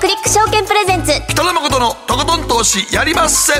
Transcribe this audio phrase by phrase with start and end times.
[0.00, 1.10] クリック証券プレゼンツ。
[1.28, 3.54] 北野誠のとことん投資やりまっせ。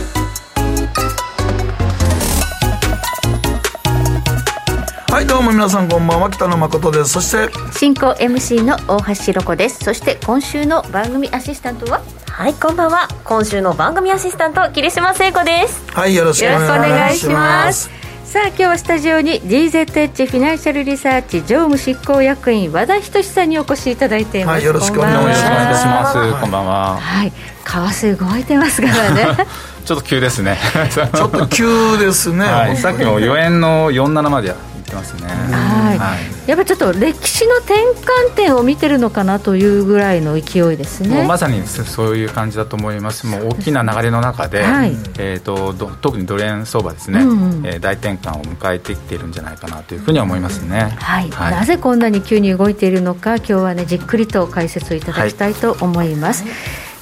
[5.13, 6.31] はいどうも皆さんこんばんは。
[6.31, 7.11] 北野誠です。
[7.11, 9.85] そして進行 MC の大橋ロコです。
[9.85, 12.03] そして今週の番組アシスタントは？
[12.29, 13.09] はいこんばんは。
[13.25, 15.91] 今週の番組アシスタント桐島聖子です。
[15.91, 17.91] はいよろしくお願いします
[18.29, 26.41] さあ今日はスタジオに DZH フィナンシャルリサーチ常務執行役員和田仁さんにお越しいただいています、はい、よろしくお願いします。
[26.43, 26.99] こんばんは。
[26.99, 27.31] はい。
[27.31, 29.47] 為替動いてますからね。
[29.83, 30.59] ちょっと急ですね。
[30.91, 34.55] ちょっと急ですね、はい、さっきも4円の47まで
[34.89, 35.29] ってますね。
[35.29, 36.17] は
[36.47, 37.75] い、やっぱちょっと歴史の転
[38.31, 41.27] 換点を見てるのかなというぐらいの勢いですね。
[41.27, 43.27] まさにそういう感じだと思います。
[43.27, 56.53] もう大きな流れの中で、はい、えーと、特にドル円相場ですね、うんうん、えー、大転換を迎えてきているんじゃないかなというふうに思いますね、はい、はい、なぜこんなに急に動いているのか今日はねじっくりと解説をいただきたいと思います、はい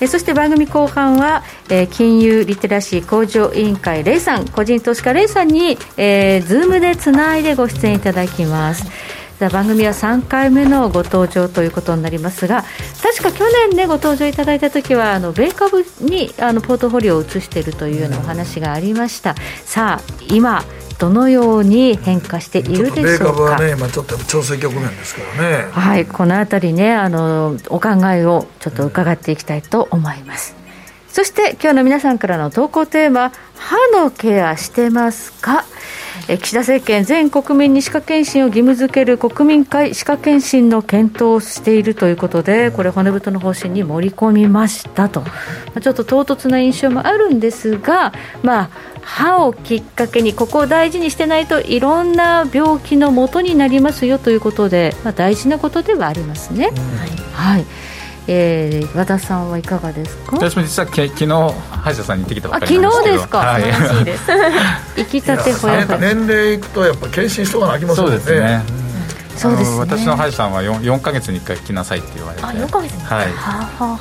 [0.00, 8.84] えそして番組後半は、え、金融リテラシー向上委員会レイさん個人投資家レイさんに、えー、ズームでつないでご出演いただきます。
[9.38, 12.64] 番組は3回目のご登場ということになりますが
[13.02, 19.34] 確か去年ねご登場いただいた時はあの米株にあのポートフォリオを移しているというようなお話がありました。
[19.64, 20.64] さあ今
[20.98, 23.42] どのように変化しているでしょうか？
[23.42, 25.68] はね、今ちょっと調整局面ですからね。
[25.70, 30.56] はい、このあたりね、あのお考えをちょっと伺っていきたいと思います。
[31.08, 35.64] そして今日の皆さんからの投稿テーマ、歯のケアしてますか？
[36.28, 45.22] え岸田政権全国民に歯科検診を義務付ける国民会歯科検診の検討をしているということでこれ骨太の方針に盛り込みましたと。
[45.80, 48.70] ちょっと唐突な印象もあるんですがまあ
[49.02, 56.70] 歯をきっかけにここを大事にしてないといろんな病気のもとになりますよということで、まあ、大事なことではありますね。
[57.34, 57.66] はい、はい
[58.28, 60.36] えー、和田さんはいかがですか？
[60.36, 63.14] 私も実は昨日歯医者さんに行ってきたばっかりなんですけど。
[63.14, 64.22] 昨日ですか、はい、です。
[64.96, 68.18] 行きたてほや年齢いくとやっぱ検診しとかなあきますもんね。
[68.18, 68.62] そうですね、
[69.36, 72.44] そうですね、私の歯医者さんは 4, 4か月に1回来なさいって言われて。
[72.44, 73.26] あ4か月にはい。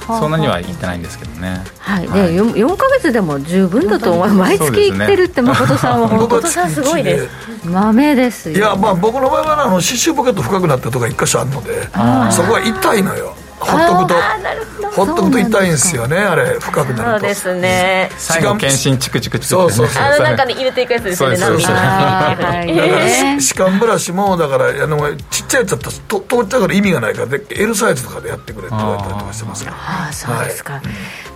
[0.07, 1.61] そんなには行ってないんですけどね。
[1.79, 4.29] はい、で 4, 4か月でも十分だと思う。
[4.33, 7.29] 毎月行ってるって誠さんは 誠さんすごいです。
[7.65, 11.89] 豆ですいやまあ僕の場合はあの歯周ポケット深くなったとか一箇所あるので
[12.31, 14.91] そこは痛いのよほっとくと。
[14.91, 17.19] ほっとくと痛いんですよねあれ深くなると。
[17.19, 18.09] そうですね。
[18.17, 20.03] 最後検診チクチクチクそうそうそう。
[20.03, 30.83] あの中に入れていくやつですよねそうそうそう歯間ブラシもだからあのちっちゃいやつだったらと通っちゃうから意味がないからで L サイズとかでやってくれって言われたりとかしてますああそうですか、はい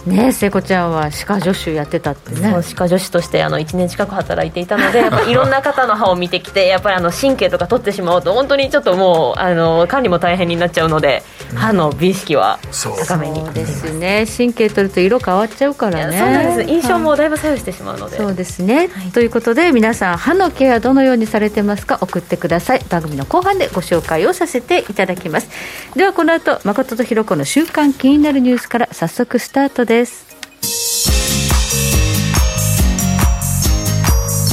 [0.06, 5.00] ね聖子ちゃんは歯科助手やってたってね歯科助手としてあの1年近く働いていたので
[5.30, 11.24] いろんな方の歯を見てきてやっぱりあの神経とか取ってしまうと本当にちょっともうあの管理も大変になっちゃうので、
[11.56, 13.40] 歯の美意識は高めに。
[13.46, 14.26] そうですね。
[14.26, 16.18] 神経取ると色変わっちゃうからね。
[16.18, 16.70] そうなんです。
[16.70, 22.00] 印象もだいぶ左右してしまうので、そうですね、はい、ということで皆さん歯のケアどのようにされてますか？
[22.02, 22.86] 送ってください。
[22.90, 25.50] 番組の後半でご紹介をさせていただきます。
[25.96, 30.28] ではこの後誠とひろ子の週刊気になるニュースから早速スタートです。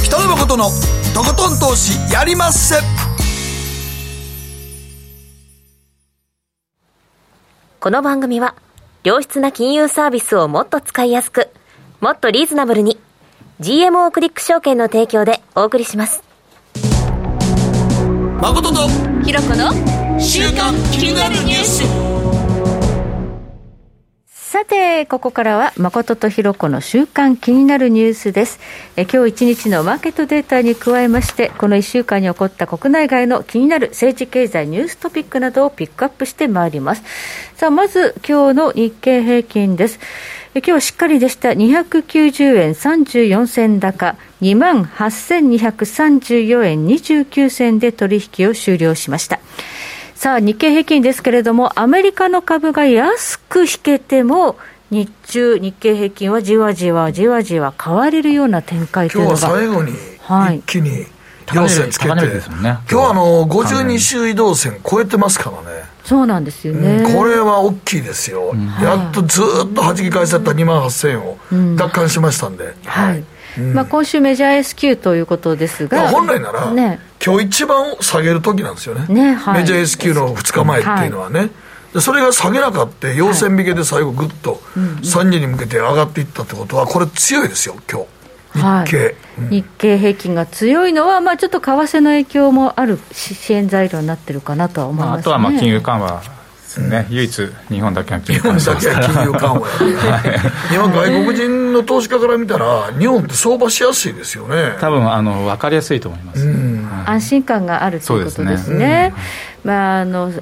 [0.04, 0.70] 北野誠の
[1.14, 2.76] とことん投資やりまっせ
[7.86, 8.56] この番組は
[9.04, 11.50] 良質な金融サービスをもっと使いやすく
[12.00, 12.98] もっとリーズナブルに
[13.60, 16.24] GMO クリック証券の提供でお送りします。
[18.42, 18.88] 誠と
[19.24, 19.70] ひろこの
[20.20, 22.15] 週刊気になるニュース
[24.56, 28.58] さて、ここからは誠とひろ子の週間気になるニュースです。
[28.96, 37.02] え今日一日のマーケットデータに加えまして、この1週間に起こった国内外の気になる政治経済ニューストピックなどをピックアップしてまいります。
[37.56, 40.00] さあ、まず今日の日経平均です。
[40.54, 49.38] え今日しっかりでした290円34銭高、2万8234円29銭で取引を終了しました。
[50.16, 54.56] さあ、日経平均ですけれども、アメリカの株が安く引けても、
[54.90, 59.92] 日中、日経平均はじわじわじわじわ買われるような展開というのが今日は最後に
[60.58, 61.04] 一気に
[61.54, 65.84] 陽線つけて、今日はあの52週移動線超えてますからね。
[66.02, 71.36] そうなんですよね、うん、これは大きいですよ、うん、やっとずっとはじき返された2万8000円を
[71.74, 73.24] 奪還しましたんで、うん、はい、
[73.74, 76.08] まあ、今週メジャー S q ということですが。
[76.10, 81.50] 本来なら、ね、今日一番下げる時なんですよね、ねはい、メジャー S q の2日前っていうのはね、はい。
[81.94, 88.06] でそれが下げなかった陽線引けで最後ぐっと3時に向けて上がっていったってことはこれ強いですよ今日。
[88.52, 96.35] 日経、はいうん、日経平均が強いのは、まあ、ちょっと為替の影響もある支援材料になってるかなとは思います、ね、あとはまあ金融緩和
[96.78, 100.40] ね、唯一日本だけは金融緩和日本だけは金融緩和や、ね、
[100.72, 104.76] 今外国人の投資家から見たら日本って相場しやすいですよね。
[104.80, 106.48] 多分あの分かりやすいと思います、
[107.06, 109.14] 安心感があるということですね、
[109.64, 110.32] まああの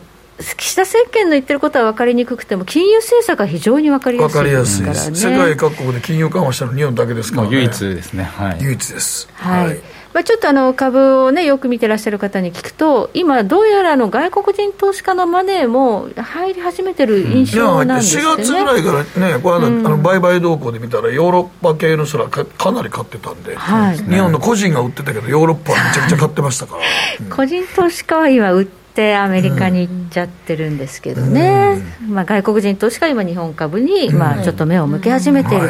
[0.57, 9.29] 岸田政権の言ってることは分かりにくくても、金融政策が非常に分かりやすいですから、ね、世界各国で金融緩和したの日本だけですから、ね、唯一ですね、はい、唯一です。
[9.35, 26.83] はい、はいまあ、ちょっとあの株を、ね、よく見てらっしゃる方に聞くと、今、どうやらの外国人投資家のマネーも入り始めてる印象なんですね、4月ぐらいからね、この間、うん、あの売買動向で見たら、ヨーロッパ系の人らかかなり買ってたんで、はい、日本の個人が売ってたけど、ヨーロッパはめちゃくちゃ買ってましたから。
[27.21, 35.69] うん、個人投資家は今、売ってってアメリカに行っちゃってるんですけどね、うん、まあ、外国人投資家は今、日本株にまあちょっと目を向け始めている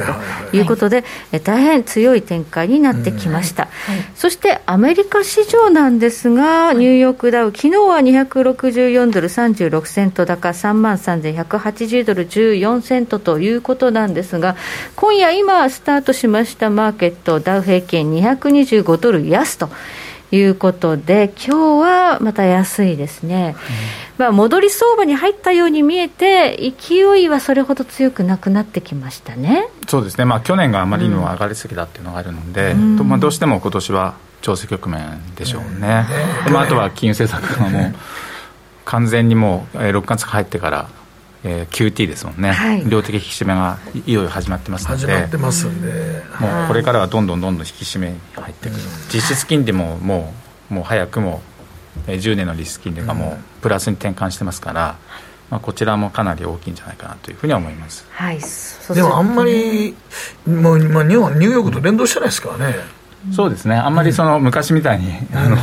[0.51, 1.05] ということで、
[1.43, 3.69] 大変強い展開になってきました、
[4.15, 14.57] そしてアメリカ市場なんですが、ニューヨークダウ、昨日は264ドル36セント高、3万3180ドル14セントということなんですが、
[14.97, 19.71] 今夜、今スタートしましたマーケット、ダウ平均225ドル安と。
[20.37, 23.57] いうことで、今日はまた安いですね、
[24.19, 29.69] うん、まあ、戻り相場に入ったように見えて、勢いはそれほど強くなくなってきましたね。
[29.89, 36.07] そうですね、まあ、去年があまりにも上がりすぎたっていうのがあるので、うん、まあ、どうしても今年は調整局面でしょうね、
[36.47, 37.95] うん、まあ、あとは金融政策がもう
[38.85, 40.89] 完全にもう6月入ってから。
[41.45, 48.81] えー、QT ですもんね、はい、量的引き締めがいよいよ始まってますので、始まってますんで、もうこれからはどんどんどんどん引き締めに入ってくる、
[49.13, 50.33] 実質金利もも
[50.71, 51.43] うもう早くも
[52.07, 54.97] 10年のリスク金利がもうプラスに転換してますから、
[55.51, 58.41] まあ、こちらもかなり大きいんじゃないかなというふうには思います、はい、
[58.95, 59.95] でもあんまり、
[60.47, 62.77] もうまあ、日本ニューヨークと連動してないですからね。
[63.33, 63.75] そうですね。
[63.75, 65.57] あんまりその昔みたいに、あの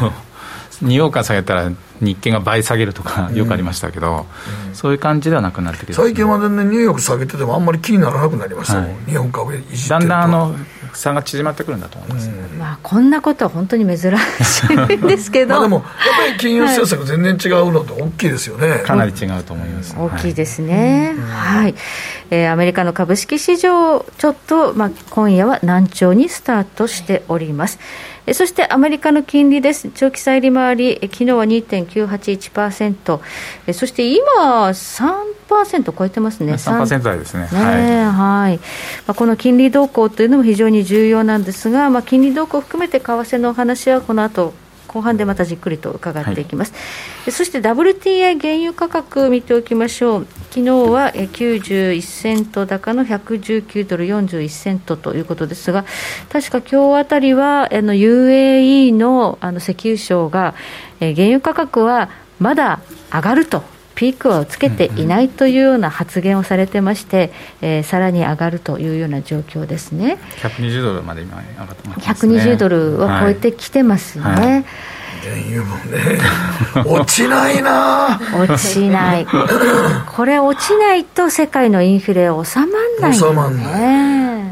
[0.81, 4.69] ニューヨークが下げたら日経が倍下げるとかよくありましたけど、うん。
[4.69, 10.56] うん、そういう感じではなくなってきて、最近までね、ニューヨーク下げてても、あんまり気にならなくなりましたもん、はい、日本株だんだんあの
[10.94, 15.56] 差が縮まってくるんだと思います、うん、まあ、こんなことは本当に珍しいですけど。
[15.56, 15.86] まあでも、やっ
[16.28, 21.76] ぱり金融政策、全然違うのと大きいですよね、はい、かなり違うと思います、大きいですね、はい、
[22.30, 27.80] えー、アメリカの株式市場、ちょっと、まあ、今夜は難聴にスタートしております。
[28.34, 33.20] そしてアメリカの金利です、長期債利回り、昨日は2.981%、
[33.74, 35.41] そして今、3%
[35.98, 38.06] 超えてますね、3%台ですね、ね。
[38.06, 38.57] はい。
[39.07, 44.53] まあ、この金利動向というのも非常に重要なんですが、まあ、金利動向を含めて為替のお話はこの後
[44.92, 50.27] 後半でまたじっくりと伺っていきます、はい、そして WTI 原油価格見ておきましょう。
[50.50, 55.86] 昨日は91セント高の119ドル41セントということですが
[56.30, 60.56] 確か今日あたりはあの UAE のあの石油省が
[61.00, 62.09] 原油価格は
[62.39, 62.81] まだ
[63.13, 63.63] 上がると
[64.01, 67.31] ピークをつけていないというような発言をされてまして、
[67.62, 70.18] えー、さらに上がるというような状況ですね。
[70.38, 72.36] 120ドルまで今上がってますね。
[72.39, 74.24] 120ドルは超えてきてますね。
[74.24, 74.36] はい。
[74.42, 74.65] はい。
[75.21, 76.19] 原油もね。
[76.83, 78.19] 落ちないな。
[78.33, 79.27] 落ちない。
[80.15, 82.69] これ落ちないと世界のインフレ収まん
[83.01, 83.74] ない、ね、収まんない。
[83.75, 84.51] ね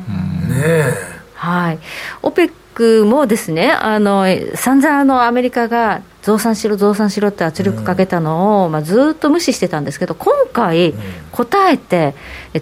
[0.57, 0.93] え。
[1.33, 1.79] はい。
[2.21, 10.93] オペックもですねあの散々あのアメリカが増産しろ、増産しろって圧力かけたのを、うん、まあ、ずっと無視してたんですけど、今回、
[11.31, 12.13] 答えて、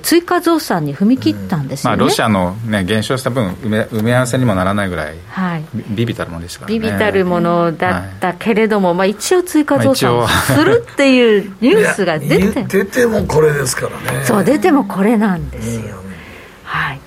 [0.04, 14.24] 追加増産に踏み切ったんですよね、まあ、ロシアの、ね、減少した分埋め、埋め合わせにもならないぐらい、はい、ビビたるものでしたから、ね、ビビたるものだったけれども、はい、まあ、一応、追加増産するっていうニュースが出て出てもこれですからね。
[14.24, 16.14] そう出てもこれなんですよ、うん、
[16.64, 17.02] はい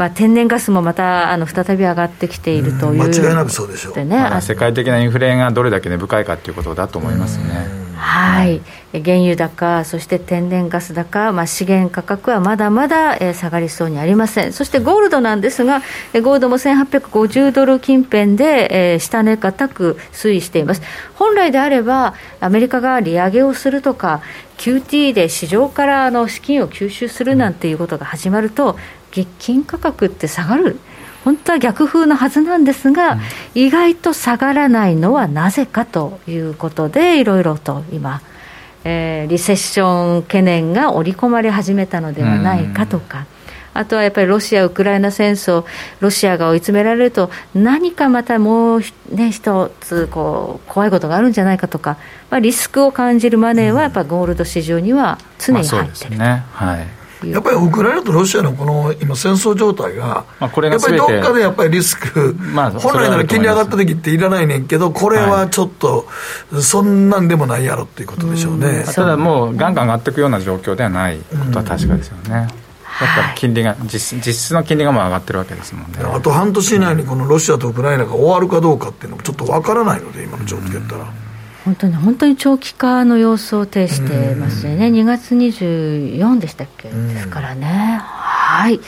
[0.00, 7.68] まあ、天然ガスもまたあの再び上がってきているという、間違いなくそうでしょう、ねまあ、世界的なインフレがどれだけ根深いかということだと思いますね。
[7.96, 8.62] はい、
[8.94, 15.82] 原油高、そして天然ガス高、まあ、資源価格はまだまだ、えー、下がりそうにありません、そしてゴールドなんですが、
[16.14, 20.82] えゴールドも1850ドル近辺で、えー、下値固く推移しています。
[21.14, 24.22] 本来であれば、アメリカが利上げをするとか、
[24.56, 28.78] QT で市場からあの資金を吸収するなんていうことが始まると、
[29.10, 30.78] 月金価格って下がる。
[31.24, 33.20] 本当は逆風のはずなんですが、うん、
[33.54, 38.22] 意外と下がらないのはなぜかということでいろいろと今、
[38.84, 43.26] えー、リセッション懸念が織り込まれ始めたのではないかとか。
[43.72, 45.64] あとはやっぱりロシア・ウクライナ戦争、
[46.00, 48.80] ロシアが追い詰められると、何かまたもう、
[49.12, 51.96] ね、一つこう怖いことがあるんじゃないかとか、
[52.30, 56.44] まあ、リスクを感じるマネーは、やっぱゴールド市場には常に入ってる、まあ、ね。
[56.52, 66.06] はいやっぱりウクライナとロシアのこの今、戦争状態が、まあ、こやっぱりどっかでやっぱりリスク、まあ、本来なら金利上がった時っていらないねんけど、これはちょっと、
[66.60, 68.84] そんなんでもないやろっていうことでしょうね。
[68.94, 72.48] ただもう、ガンガン上がっていくような状況ではないことは確かですよね。
[73.00, 81.19] やっぱ金利が実実質の金利がもう上がってるわけですもんねあと半年以内にこのロシアとウクライナが終わるかどうかっていうのもちょっとわからないので今の状況やったら。
[81.64, 88.00] 本当に本当に長期化の様子を呈してますよね、2月24でしたっけ、ですからね。
[88.02, 88.80] はい。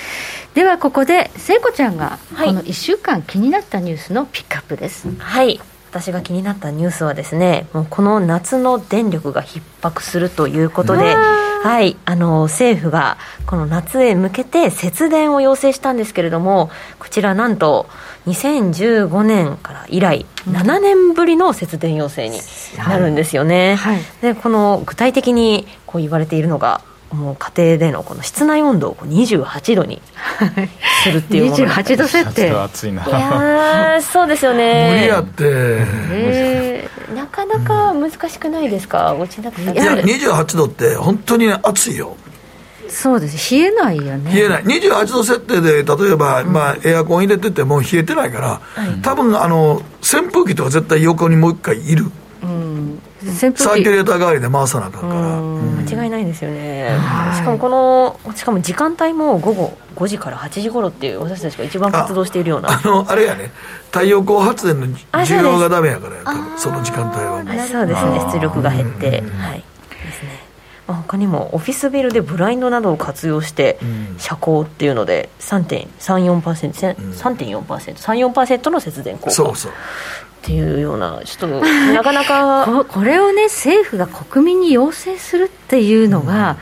[0.54, 5.08] ではここで聖子ちゃんがこの1週間気になったニュースのピックアップです。
[5.18, 5.60] はい。
[5.90, 11.14] 私が気になったニュースはですねもうこの夏の電力が逼迫するということで、
[11.62, 17.86] はい、あの政府がこの夏へ向けて節電を要請したんですけれどもこちらなんと
[18.26, 22.40] 2015年から以来、7年ぶりの節電要請に
[22.76, 26.80] なるんですよね、はいはい、でこの具体的にこう言われているのが
[27.12, 30.00] もう家庭でのこの室内温度を28度に
[31.04, 32.50] するっていうもの28度設定。
[32.50, 33.04] 暑いな。
[33.06, 34.90] いやそうですよね。
[34.94, 35.44] 無理やって、
[36.10, 39.14] えー、なかなか難しくないですか？
[39.14, 42.16] 落ちなくていや28度って本当に暑いよ。
[42.88, 43.54] そうです。
[43.54, 44.34] 冷えないよね。
[44.34, 44.64] 冷えない。
[44.64, 52.10] 28度設定で例えば、うん、まあ、エアコン入れてても冷えてないから、はい、多分あの扇風機とか絶対横にもう一回いる、
[52.42, 55.40] うん、サーキュレーター代わりで回さなあかんから。
[55.96, 56.96] 間違いないですよね、
[57.36, 62.70] しかもこのしかも時間帯も午後5時から8時頃っていう私たちが一番活動しているような。
[62.70, 63.50] あのあれやね。
[63.90, 68.20] 太陽光発電の需要がダメやからや多分その時間帯はそうですね。
[68.32, 69.06] 出力が減って。
[69.06, 69.12] はい。
[69.12, 69.22] で
[70.12, 70.42] すね。
[70.86, 73.78] 他にもオフィスビルでブラインドなどを活用して
[74.18, 77.62] 遮光っていうので3.34%、うん、3.4%、
[78.32, 79.30] 34%の節電効果。
[79.30, 79.72] そうそう
[80.42, 81.60] っていうような、ちょっと
[81.94, 86.56] なかなかこれをね、政府が国民に要請するっていうのが、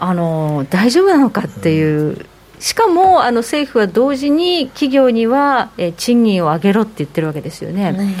[0.00, 2.26] うん、あの大丈夫なのかっていう。
[2.58, 7.90] しかもあの政府は同時に企業にはえ賃金を上げろって言ってるわけですよね。
[7.90, 8.14] ね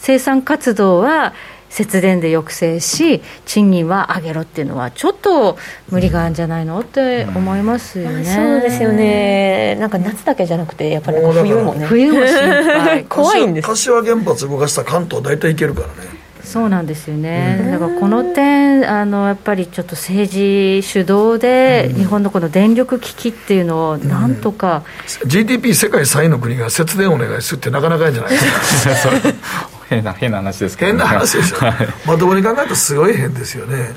[0.00, 1.34] 生産活動は
[1.72, 5.56] 節電で抑制し、賃金は上げろっていうのは、ちょっと
[5.88, 13.04] 無理があるんじゃないのって思いますよね、そうですよね、なんか夏だけじゃなくて、やっぱり冬もね、冬も心配。
[13.08, 13.68] 怖いんです。
[13.68, 16.10] 柏原発動かした関東、大体いけるからね。
[16.44, 24.82] そうなんですよね、だからこの点あの、やっぱりちょっと政治主導で、日本のこの電力危機っていうのを、なんとか、
[25.22, 28.14] うん、GDP 世界3位の国が節電お願いするって、なかなかいいん。
[28.14, 29.81] じゃないですか。
[29.94, 31.74] 変な変な話ですけど、ね、変な話でしょ、はい、
[32.06, 33.90] まともに考えるとすごい変ですよね、なか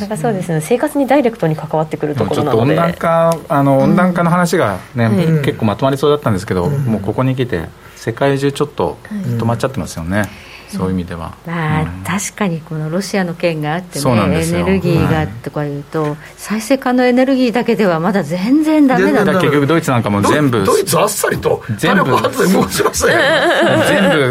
[0.00, 0.60] なかそうですね。
[0.60, 2.72] 生活にダイレクトに関わってくるところなので。
[2.72, 10.28] 温暖化あの温暖化の話がね、うん、結構まとまりそうだったんですけど、うん、もうここに来て世界中ちょっと止まっちゃってますよね、
[10.76, 19.24] そういう意味では、まあ、うん、確かにこのロシアの件があってねエネルギーがとかいうと、はい、再生可能エネルギーだけではまだ全然ダメだ。
[19.24, 22.52] だ結局ドイツなんかも全部ドイツあっさりと全部全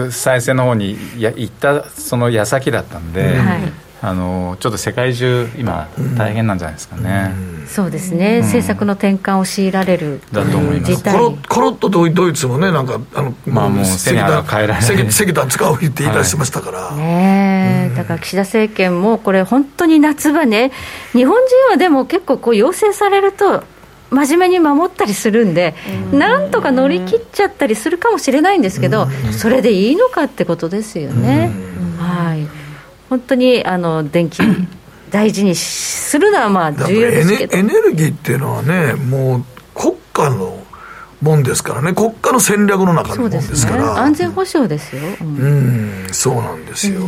[0.06, 11.04] 部再生の方にや行ったその矢先だったんで、はいあのちょっと世界中、今、大変なんじゃないですかね、うん、そうですね、うん、政策の転換を強いられるだと思います。
[11.04, 15.08] コロコロッとドイツもね、なんか、あのまあ、もう石炭変えられない。
[15.08, 20.72] 石炭使うって言い出しましたから、はい、ね、うん、だから岸田政権も、これ、本当に夏場ね、
[21.12, 23.64] 日本人はでも結構こう、要請されると、
[24.10, 25.76] 真面目に守ったりするんで、
[26.12, 31.52] なんとか乗り切っちゃったりするかもしれないんですけど、それでいいのかってことですよね。
[32.00, 32.61] はい
[33.12, 34.40] 本当にあの電気
[35.12, 37.58] 大事にするのはまあ重要ですけど。
[37.58, 39.44] エネルギーっていうのはねもう
[39.76, 40.61] 国家の
[41.22, 41.94] もんですからね。
[41.94, 45.02] 国家の戦略の中のもんですから、ね、安全保障ですよ。
[45.22, 47.02] うん、そうなんですよ、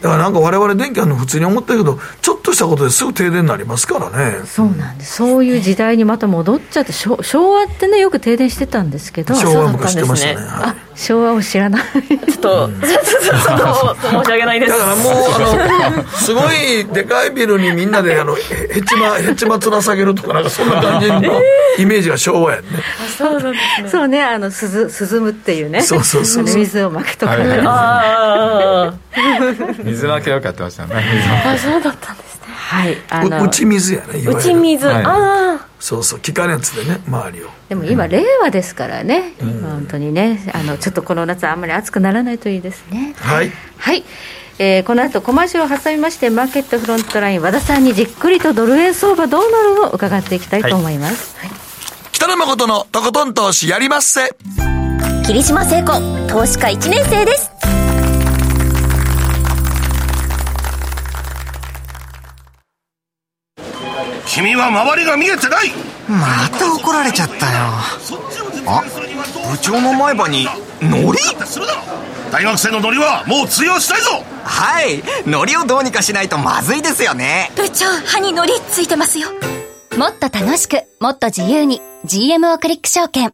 [0.00, 4.46] だからなんか我々電気あるの普通に思ってるけどちょっとしたことですぐ停電になりますからね。
[4.46, 5.16] そうなんです。
[5.16, 7.16] そういう時代にまた戻っちゃって昭
[7.52, 11.82] 和ってねよく停電してたんですけど昭和昔してましたね、はい、昭和を知らない。
[11.82, 14.72] ちょっと、うん、ちょっと申し訳ないです。
[14.72, 21.20] だからもうあの すごいでかいビルにみんなであのヘチマヘチマつら下げるとかなんかそんな感じの
[21.78, 22.68] イメージが昭和やね。
[23.16, 23.88] そうなんですね。
[23.88, 25.82] そうねあの涼涼むっていうね。
[25.82, 28.94] そうそうそう水をまくとか、ね、ああ
[29.84, 30.94] 水まきよくやってましたね。
[31.44, 32.46] あそうだったんですね。
[32.48, 37.48] はいあの打ち水やね打ち水、はい、ああそうそう気化熱でね周りを。
[37.68, 40.50] でも今、令和ですからね、うん、本当にね。
[40.54, 43.14] あのちょっとこの夏あんまり暑くならないといいですね。
[43.18, 43.52] はい。
[43.76, 44.04] はい。
[44.60, 51.50] えー、この後コマーシャルを挟みましてマーケットフロントライン和田さんにじっくりとドル円相場どうなるのを伺っていきたいと思います、はい、
[52.18, 54.30] 北野誠のとことん投資やりまっせ。
[55.24, 55.92] 霧島聖子
[56.26, 57.52] 投資家1年生です。
[64.26, 65.70] 君は周りが見えてない。
[66.08, 67.58] また怒られちゃったよ。
[68.66, 68.82] あ
[69.52, 70.48] 部長の前歯に
[70.82, 71.18] ノリ
[72.32, 74.24] 大学生のノリはもう通用しないぞ。
[74.42, 75.04] はい。
[75.24, 77.52] ノリをどうにかしないとまずいですよね。
[77.54, 79.28] 部長歯にノリついてますよ。
[79.96, 83.26] もっと楽しくもっと自由に GMO クリック証券。
[83.26, 83.30] ね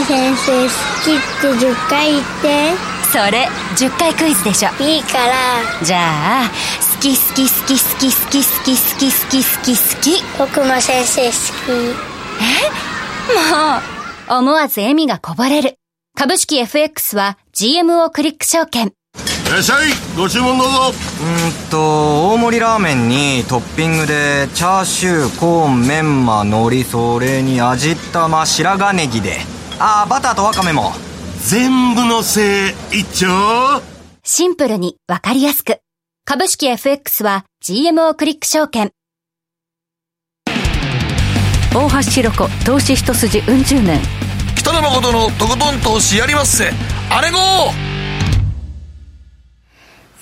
[0.00, 0.68] え先生好
[1.02, 2.76] きって10回言って。
[3.10, 4.68] それ10回クイズでしょ。
[4.82, 5.32] いいから。
[5.82, 6.50] じゃあ
[6.94, 9.76] 好き好き好き好き好き好き好き好き好き。
[9.76, 11.72] 好き僕も先生好き。
[11.72, 12.74] え？
[14.30, 14.40] もう。
[14.40, 15.78] 思わず笑みがこぼれる。
[16.14, 18.88] 株式 FX は GMO クリック証券。
[18.88, 18.90] い
[19.52, 19.90] らっしゃい。
[20.16, 20.78] ご注文どうぞ。
[20.88, 29.38] うんと大盛りラーメンにトッピングでチャーシューコーンメンマ海苔それに味玉白髪ネギで。
[29.78, 30.92] ああバターとワカメも。
[31.40, 33.82] 全部のせい一丁。
[34.24, 35.80] シンプルにわかりやすく。
[36.24, 38.92] 株式 FX は GMO クリック証券。
[41.74, 44.00] 大橋ひろ子投資一筋うん十年。
[44.56, 46.70] 北野誠のとことん投資やりまっせ。
[47.10, 47.91] あれご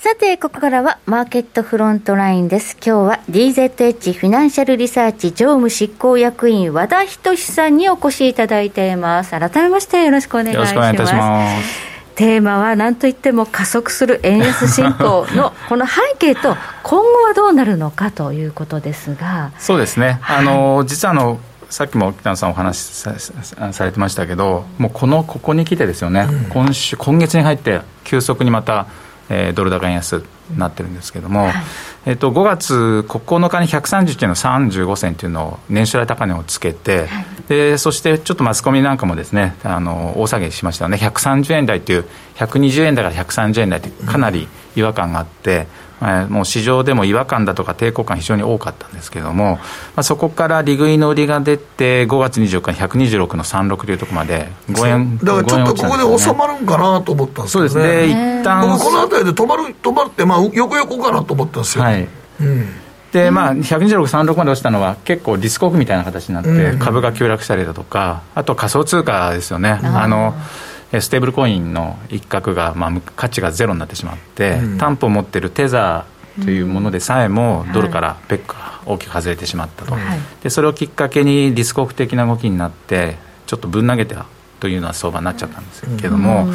[0.03, 2.75] さて、ここからはマーケットフロントラインです。
[2.83, 9.29] 今日は DZH フィナンシャルリサーチ常務執行役員和田仁さんにお越しいただいています。
[9.29, 10.73] 改めましてよろしくお願いします。
[10.73, 11.91] よろしくお願いいたします。
[12.15, 21.39] テーマは何といっても加速する円安進行の この背景と今後はどうなるのかということですがそうですね、はい、あの実はあの
[21.69, 23.05] さっきも北野さんお話し
[23.71, 28.87] されてましたけどもうこのここに来てですよね、うん、今週今月に入って急速にまた
[29.33, 31.53] えー、ドル高円安になってるんですけれども、はい、
[32.05, 40.97] えー、と5月9日に130円の35銭というのを年初来高値をつけて、はい、でそしてちょっとマスコミなんかもですねあの大下げしましたよね。
[40.97, 45.67] 130円台という120円台から130円台ってかなり違和感があって、
[46.29, 49.59] もう市場でも違和感だとか抵抗感非常に多かったんですけれども、ま
[49.97, 58.39] あ、そこから利食いの売りが出て5月24日に126の36というところまで5円だからちょっとここで収まるんかなと思ったんですけど、ね、そうですね。
[58.41, 62.07] 一旦僕この辺りで止まる止まって、まあ、横横かなと思ったんですよ、はい。
[62.39, 62.65] うん。
[63.11, 69.79] でまあ、126、36まで落ちたのは結構リスクオフみたいな形になって、株が急落したりだとか、あと仮想通貨ですよね。
[69.83, 70.33] あの
[70.99, 84.25] ステーブルコインの一角が、まあ、価値がゼロになってしまって、うん、担保を持っているテザーというものでさえも、ドルからペックが大きく外れてしまったと、はい、でそれをきっかけにリスクオフ的な動きになってちょっとぶん投げた
[84.59, 86.53] というような相場になっちゃったんですけども、うん、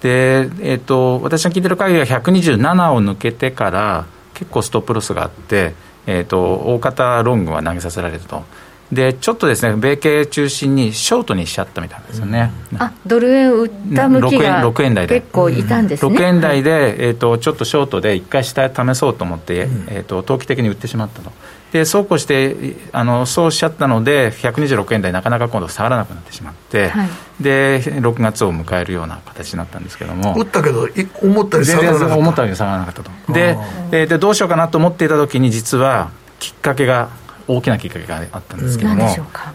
[0.00, 5.74] でえーと、私が聞いてる限りは127を抜けてから結構ストップロスがあって、
[6.06, 6.42] えーと
[6.74, 8.44] 大方ロングは投げさせられると。
[8.92, 15.20] でちょっとですね米系中心にショートにしちゃったみたいですよね、うん、あドル円売った向きが 6, 円台で。
[15.20, 21.32] 結構いたんですね、6円台で、えーと、ちょっとショートで1回下試そうと思って、うん、えーと、投機的に売ってしまったと。
[21.72, 27.08] でそうこうしてあのそうしちゃったので126円台なかなか今度下がらなくなってしまって、はい、
[27.42, 30.34] で6月を迎えるような形になったんですけども。
[30.34, 30.88] 売ったけど
[31.22, 32.16] 思ったより下がらなかった。
[32.16, 33.32] 思ったより下がらなかったと。
[33.34, 37.10] ででどうしようかなと思っていた時に実はきっかけが
[37.48, 39.10] 大きなきっかけがあったんですけども、うん、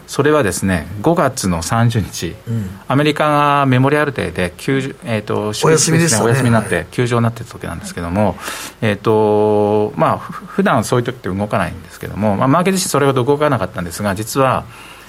[0.06, 8.36] それはですね5月の30日、うん、アメリカがメモリアルデーで休、えーと、お休みです、ね、お休みになって、休場になってた時なんですけども、
[8.82, 14.64] えーとまあ普段そういう時って動かないんですけども、まあ、マーケット自身それほど動かなかったんですが実は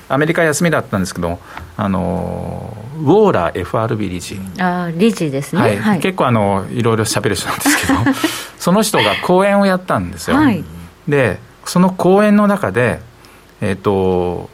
[0.07, 1.39] アメリカ休みだったんですけど、
[1.77, 7.99] あのウォーラー FRB 理事、あ理事ですね、はい、はい、結構あのいろいろしゃべる人なんですけど、
[8.59, 10.37] その人が講演をやったんですよ。
[10.37, 10.63] はい、
[11.07, 12.99] でその講演の中で、
[13.61, 14.49] えーと、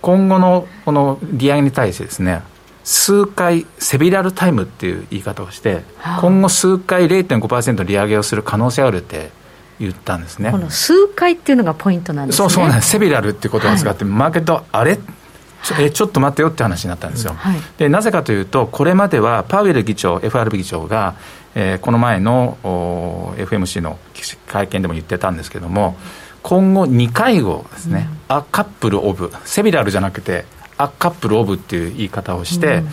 [0.00, 2.42] 今後のこの利上げに対してですね
[2.84, 9.30] 数回セビラルタイムっていう言い方をして、はあ、今後数回0.5%利上げをする可能性あるって
[9.80, 10.50] 言ったんですね。
[10.50, 12.36] この数回っていうのがポイントなんですね。
[12.36, 12.90] そうそうなんです。
[12.90, 14.98] セビラルっていうことを使って、はい、マーケットあれ？
[15.64, 21.14] ちょえちょっと待ってよって話になったんですよ、はい、でなぜかというとこれまではパウエル議長 FRB 議長が、
[21.54, 22.58] えー、この前の
[23.38, 23.98] FMC の
[24.46, 30.44] 会見でも言ってたんですけども、うん今後2回後ですね、うん、アカップルオブセビラルじゃなくて
[30.76, 32.88] アカップルオブっていう言い方をして、うん、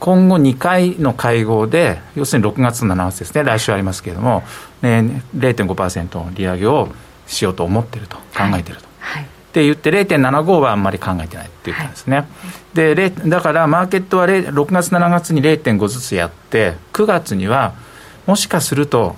[0.00, 4.42] 今後2回の会合で要するに6月の7月ですね来週ありますけれども、
[4.82, 6.88] ね、0.5%の利上げを
[7.28, 8.86] しようと思ってると考えてると。
[8.98, 12.26] はい、って言って0.75はあんまり考えてないって言ったんですね、はい、
[12.74, 17.74] でだからマーケットは6月7月に0.5ずつやって9月には
[18.26, 19.14] もしかすると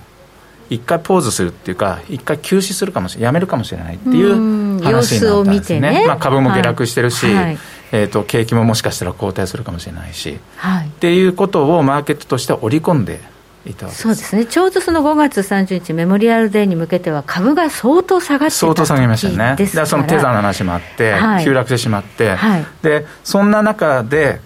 [0.71, 5.81] 一回ポーズするっていうか、一回休止するかもしれない、やめるかもしれないっていう話になったんですね。
[5.81, 6.05] ね。
[6.07, 7.59] まあ、株も下落してるし、はい、
[7.93, 13.21] えーと、景気ももしかしたら後退するかもしれないし、はい、っていうことをマーケットとして織り込んで
[13.65, 14.03] いたわけです。
[14.03, 24.41] そうですね、ちょうどその5月30日、メモリアルデーに向けては、株が相当下がって相当下げましたね、だからそのテザーの話もあって、はい、急落してしまって、はい、でそんな中で、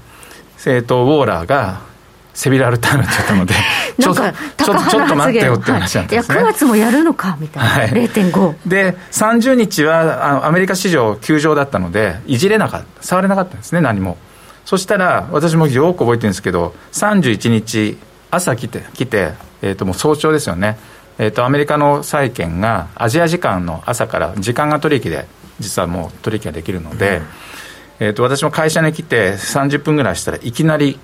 [0.66, 1.80] えーと、ウォーラーが、
[2.34, 3.54] セビラルタームって言ったので、
[4.00, 4.22] ちょちょ
[4.56, 8.68] ちょっと待ってよって話なんですね、はい、いや、9月もやるのかみたいな、はい、0.5。
[8.68, 14.16] で、30日はあのアメリカ市場、休場だったので、いじれなかった、触れなかったんですね、何も。
[14.64, 17.98] そしたら、私もよく覚えてるんですけど、31日、
[18.30, 20.78] 朝来て、来て、えっ、ー、と、もう早朝ですよね。
[21.18, 25.26] えっ、ー、と、アメリカの債券が、アジア時間の朝から時間が取引で、
[25.60, 27.20] 実はもう取引ができるので、
[28.00, 30.98] うん、えっ、と、私も会社に来て30分ぐらいしたらいきなり、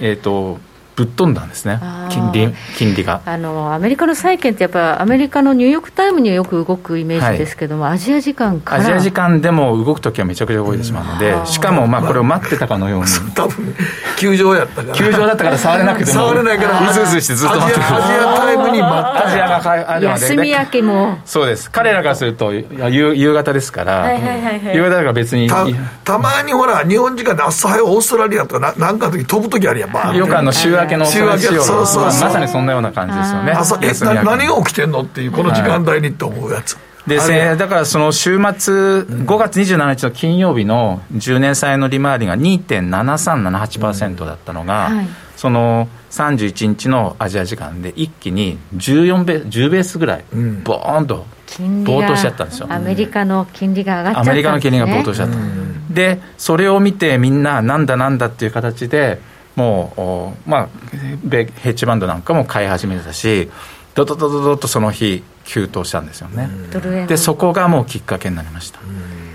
[0.00, 0.58] えっ、と、
[0.96, 1.78] ぶっ飛んだんですね、
[2.10, 3.20] 金利金利が。
[3.26, 8.82] あのアメリカの債券って、やっぱアメリカのニューヨーク・タイムにはよく動くイメージですけども、はい、アジア時間から。
[8.82, 13.74] アジア時間でも動くときはめちゃくちゃ動いてしまうので、しかもまあこれを待ってたかのように、多分
[14.16, 19.26] 球場やったから、球場だったから触れなくても、触れないから、うずうずしてずっと待ってる、アジアタイムに待った。
[19.26, 24.14] アジアが休み明けも、そうです、彼らからすると夕夕方ですから、
[24.72, 25.66] 夕方だから別にた、
[26.04, 32.04] たまにほら、日本時間で朝早オーストラリアとかな、なんかの時飛ぶ時あるやん、ばよくあの週明けの週明けそうそうそう。
[32.04, 33.52] まさにそんなような感じですよね。
[33.52, 33.92] 朝え
[34.24, 37.18] 何が起きてんのっていうこの時間帯にって思うやつ、で
[37.56, 50.24] だからその週末、5月27日の金曜日の10年債の利回りが2.7378%だったのが、うんはい、その31日のアジア時間で一気に14ベ10ベースぐらい、
[50.64, 51.26] ボーンと
[51.84, 52.66] 暴騰しちゃったんですよ。
[52.70, 55.36] アメリカの金利が上がっちゃった、ね、アメリカの金利が暴騰しちゃった。
[55.36, 59.20] うん、で、それを見てみんな、なんだなんだっていう形で、
[59.56, 63.50] もう、まあ、ヘッジバンドなんかも買い始めたし、
[63.94, 66.48] どどどどどとその日、急騰したんですよね。
[67.06, 68.80] で、そこがもうきっかけになりました。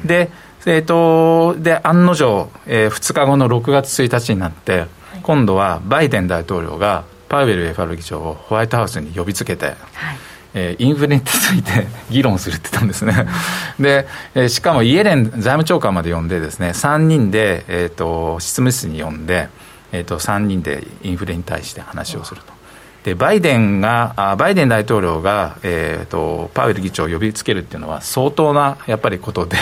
[0.06, 0.30] で、
[0.66, 4.86] えーと、で案の定、えー、2日後の6月1日になって、
[5.24, 9.76] 今度はバイデン大統領がパウエル FR 議長をホワイトハウスに呼びつけて、はい。
[10.54, 13.26] えー、インフレについて 議論するって言ったんですね、
[13.80, 14.06] で、
[14.36, 19.48] えー、しかもイエレン財務長官まで呼んで、ですね3人で、えーと執務室に呼んで、
[19.92, 22.62] えーと、3人でインフレに対して話をすると。
[23.04, 29.58] でバイデンがあバイデン大統領が、えーと、パウエル議長を呼びつけるっていうのは相当なやっぱりことで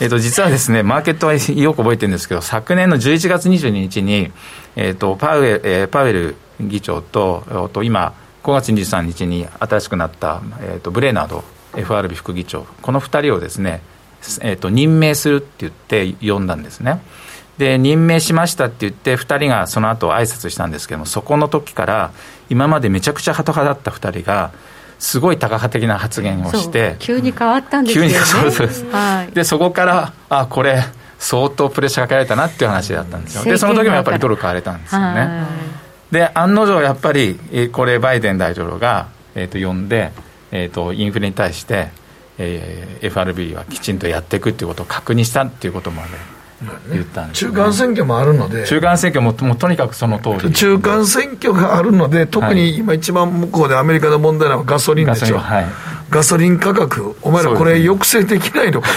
[0.00, 4.32] えと実はですねマーケットはよく覚えてるんですけど昨年の11月22日に、
[4.74, 11.44] えーとパウエルえー、パウエル議長とと今5月23日に新しくなった、えーと、ブレーナード
[11.76, 13.82] FRB 副議長この2人をですね、
[14.40, 17.02] えーと任命するって言って呼んだんですね。
[17.58, 22.12] で任命しましたって言って2人がその後挨拶したんですけどもそこの時から
[22.50, 24.52] 今までめちゃくちゃハト派だった2人が
[24.98, 28.10] すごいタカ派的な発言をして急に変わったんですよね。
[28.10, 30.82] 急に そうそうです、はい、でそこからあこれ
[31.18, 33.44] 相当プレッシャーかけられたなっていう話だったんですよ。
[33.44, 35.46] でその時もやっぱりドル買われたんですよね。
[36.10, 37.38] で案の定やっぱり
[37.72, 40.12] これバイデン大統領が、えー、と呼んで、
[40.52, 41.88] えー、とインフレに対して、
[42.38, 46.35] えー、FRB はきちんとやっていくっていうことを確認したっていうことまで
[46.90, 48.66] 言ったんです、ね、中間選挙もあるので。
[48.66, 50.52] 中間選挙ももうとにかくその通り。
[50.52, 55.66] 中間選挙があるので特に今一番向こうでアメリカの問題なのはガソリンですよ、はい
[56.08, 58.88] ガソリン価格、お前らこれ抑制できないのか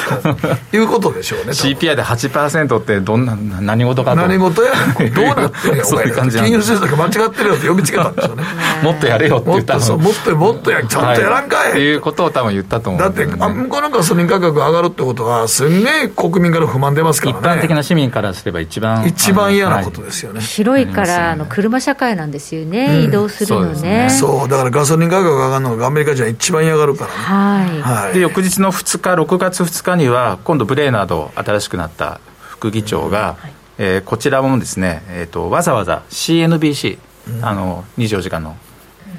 [0.72, 1.46] ということでしょうね。
[1.54, 4.18] CPI で8%ってどんな、何事かと。
[4.18, 4.74] 何事や、
[5.16, 6.16] どうなってるや、 お前ら。
[6.28, 8.44] 金融政策間違ってるよって呼びつけたんでしょうね。
[8.84, 11.72] もっとやれよって言ったのもっと、もっとや、ちゃんとやらんかい。
[11.72, 17.40] っていうことを多分言ったと思う、だって、あ向こうのガソリン価格上がるってことは、すんげえ国民から不満出ますからね。
[17.42, 19.06] 一般的な市民からすれば一番。
[19.08, 20.42] 一番嫌なことですよね。
[20.42, 24.10] 広いから、あの車社会なんですよね、移動するのね。
[24.12, 27.18] そう、だからガソリン価格上がるのがアメリカ人は一番嫌がるからね。
[27.18, 27.82] はい。
[27.82, 36.98] はい、で翌日の2日、6月2日には、今度、ブレーナード、新しくなった副議長が、うんはい、えー、こちらもですね、えーと、わざわざ CNBC、
[37.30, 38.58] うん、あの24時間の、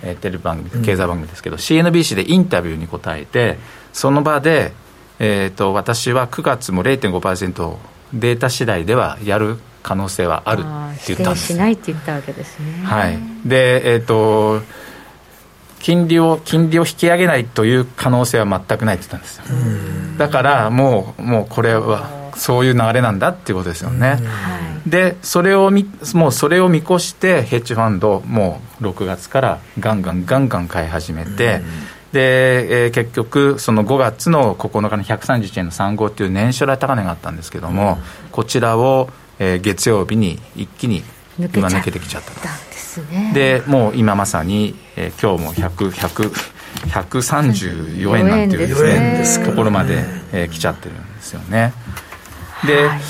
[0.02, 3.58] えー、テレビ番組、経済番組ですけど、うん、CNBC でインタビューに答えて、
[3.92, 4.72] その場で、
[5.18, 7.76] えーと、私は9月も0.5%、
[8.12, 10.64] データ次第ではやる可能性はあるっ
[10.98, 12.82] て言ったんですしないって言ったわけですね。
[12.84, 14.62] はいでえーと
[15.80, 19.44] 金利を金利を引き上げないという可能性は全くないって言ったんですよ。
[20.18, 24.18] だからもうもうこれはそういう流れなんだっていうことですよね。
[24.86, 31.60] でそれをみもうそれを見越してヘッジファンドもう6月からガンガンガンガン買い始めて
[32.12, 37.98] で、えー、結局その5月の9日の131円の35っていう年初来高値があったんですけども
[38.32, 41.02] こちらを、えー、月曜日に一気に
[41.38, 42.69] 今抜けてきちゃった
[43.00, 43.30] ですね。
[43.34, 46.32] でもう今まさに、えー、今日も100、100、
[46.88, 51.72] 134円なんていうですね、ところまで、えー、来ちゃってるんですよね。
[52.66, 53.00] で、はい。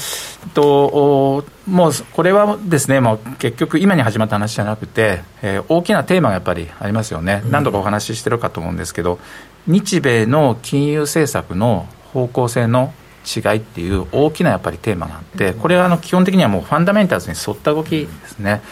[0.54, 9.18] ともうこれはですね、もう結局、今に始まった話じゃなくて、えー、大きなテーマがやっぱりありますよね、うん、何度かお話ししてるかと思うんですけど、
[9.66, 12.92] 日米の金融政策の方向性の
[13.24, 18.62] 違いっていう大きなやっぱりテーマがあって、これはあの基本的にはもうファンダメンタルズに沿った動きですね。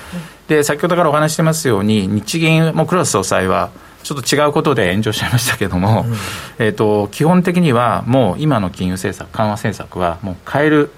[0.49, 3.71] で先ほどからお話してますように、日銀も黒田総裁は、
[4.03, 6.15] ちょっと違うことで炎上しちゃいましたけれども、うん、
[6.59, 10.91] えーと、基本的にはもう今の金融政策、緩和政策はもう変える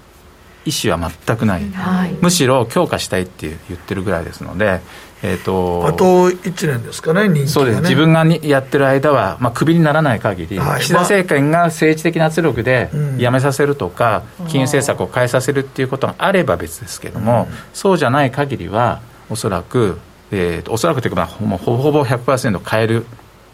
[0.65, 4.79] 意思は全くない、はい、むしろ強化したいって言ってるぐらいですので、
[5.23, 7.47] えーと、あと1年ですかね、ね。
[7.47, 7.81] そうです。
[7.81, 19.97] 自分がやってる間は、まあ、クビにならない限り、はい、岸田政権が政治的な圧力で辞めさせるとか、うん、金融政策を変えさせるっていうことがあれば別ですけれども、うん、そうじゃない限りは、おそらく、
[20.31, 23.05] えー、おそらくというか、もうほぼほぼ100%変える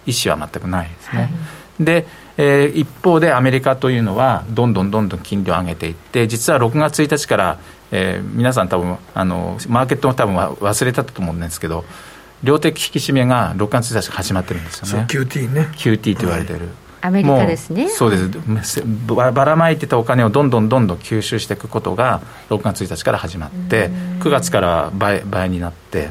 [0.06, 1.22] 意思は全くないですね。
[1.22, 7.60] はい、でえー、一方でアメリカというのは、どんどんどんどん金利を上げていって、実は6月1日から、
[7.92, 11.84] えー、皆さん多分あのマーケットも多分忘れたと思うんですけど、
[12.44, 15.08] 量的引き締めが6月1日始まってるんですよね。
[15.10, 15.70] QT ね。
[15.76, 16.70] QT と言われてる。
[17.02, 17.90] アメリカですね。
[17.90, 18.18] そうで
[18.64, 18.84] す。
[19.08, 26.10] ばらまいてたお金をどんどんどんどん吸収していくことが6月1日から始まって9月から倍倍になって、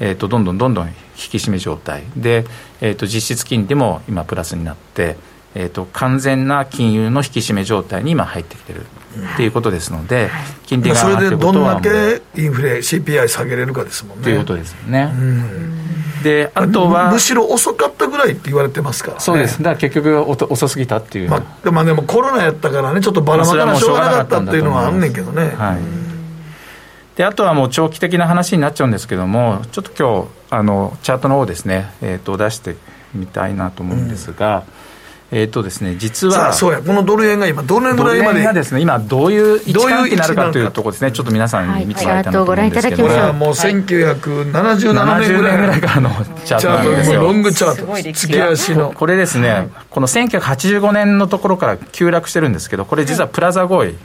[0.00, 2.04] えーと、どんどんどんどん引き締め状態。
[2.16, 2.44] で、
[2.80, 5.16] えーと実質金利も今プラスになって
[5.54, 8.86] えーと、完全な金融の引き締め状態に今入ってきてる
[9.34, 10.28] っていうことですので、
[10.66, 14.24] 金利がそれでどんだけインフレ、CPI 下げれるかですもんね。
[14.24, 15.12] ということですよね。
[16.24, 19.58] であとはむしろ遅かったぐらいって言われてますから、ね、そうです。
[19.58, 32.74] だから結局遅すぎたっていう、まあ、まあでもコロナやったからねちょっとばらまかなしょうがなかったっていうのはあんねんけどね、はい、であとはもう長期的な話になっちゃうんですけどもちょっと今日あのチャートの方ですね、えー、と出して
[33.14, 34.83] みたいなと思うんですが、うん
[35.36, 46.10] えーとですね、実は、そうや、このドル円が今、どのぐらいまで、がですね、今、どういう位置関係になるかというところですね、ちょっと皆さんに見てもらいたいなと思うんですけど、これはもう1977年ぐらいぐらいからの
[46.44, 47.22] チャートなんですよ。
[47.22, 48.92] ロングチャート、月足の。
[48.92, 53.96] これですね、この1985年のところから急落してるんですけど、これ、実はプラザ合意。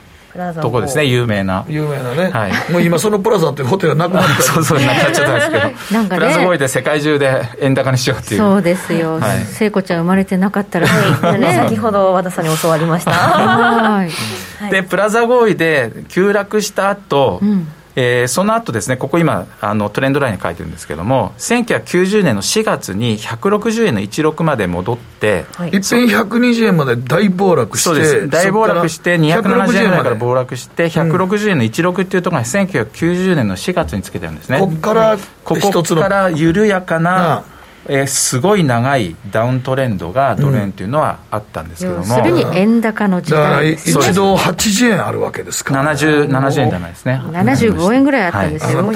[0.60, 1.64] とこですね、有名な。
[1.68, 2.30] 有名なね。
[2.30, 2.72] はい。
[2.72, 4.42] もう今、そのプラザっていうホテルはなくなった。
[4.42, 5.62] そうそう、なくなっちゃったんですけど。
[5.98, 6.20] なんかね。
[6.20, 8.40] プラザボーイで世界中で円高にしようっていう。
[8.40, 9.18] そうですよ。
[9.18, 10.86] はい、聖子ちゃん生まれてなかったら。
[10.86, 11.40] はい。
[11.40, 13.10] ね、 先ほど和田さんに教わりました。
[13.10, 14.70] はい。
[14.70, 28.28] で、プラザ合意で急落した後、うんえー、その後ですね、ここ今、あのトレンドラインに書いてるんですけども、1990年の4月に160円の16まで戻って、はい、一遍120円まで大暴落して、そうです。
[28.28, 34.60] 大暴落して、270円から暴落して、160円の16っていうところが1990年の4月につけてるんですね。
[34.60, 37.44] ここから、ここから緩やかな、
[37.88, 48.94] えー、すごい長いダウントレンドがドル円というのはあったんですけども、それに円高の時代一度80円あるわけですから、70, 70円じゃないですね75円ぐらいあったんですよ、はい、民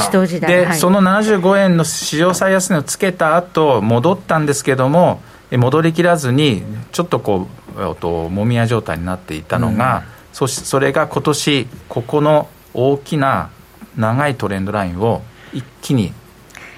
[0.00, 0.50] 主党時代。
[0.50, 5.20] で、はい、その75円の市場最安値をつけた後戻ったんですけども
[5.50, 7.46] 戻りきらずにちょっとこ
[7.76, 13.50] うともみ合い状態になっていたのが、うん、そしそれが今年ここの大きな
[13.96, 15.22] 長いトレンドラインを
[15.52, 16.12] 一気に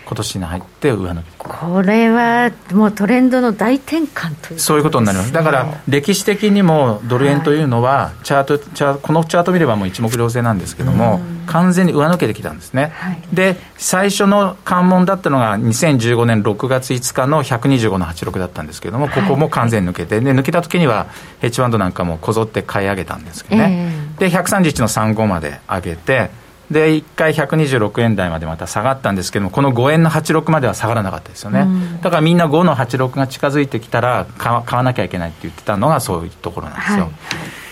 [0.08, 5.32] 今年に入って上抜けこれはもうトレンドの大転換という、ね、そういうことになります。
[5.34, 21.06] だから歴史的にもドル円というのはチャートチャこのチャート見ればもう一目瞭然なんですけども、完全に上抜けてきたんですね、はい、で最初の関門だったのが2015年6月5日の125の86だったんですけどもここも完全に抜けてで抜けた時には
[21.40, 26.30] ヘッジファンドなんかもこぞって買い上げたんですけどね、えー、で131の35まで上げて
[26.70, 37.10] で1回126円台までまた下がったんですけどもこの5円の86までは下がらなかったですよね、うん、だからみんな5の86が近づいてきたら買わなきゃいけないって言ってたのがそういうところなんですよ、は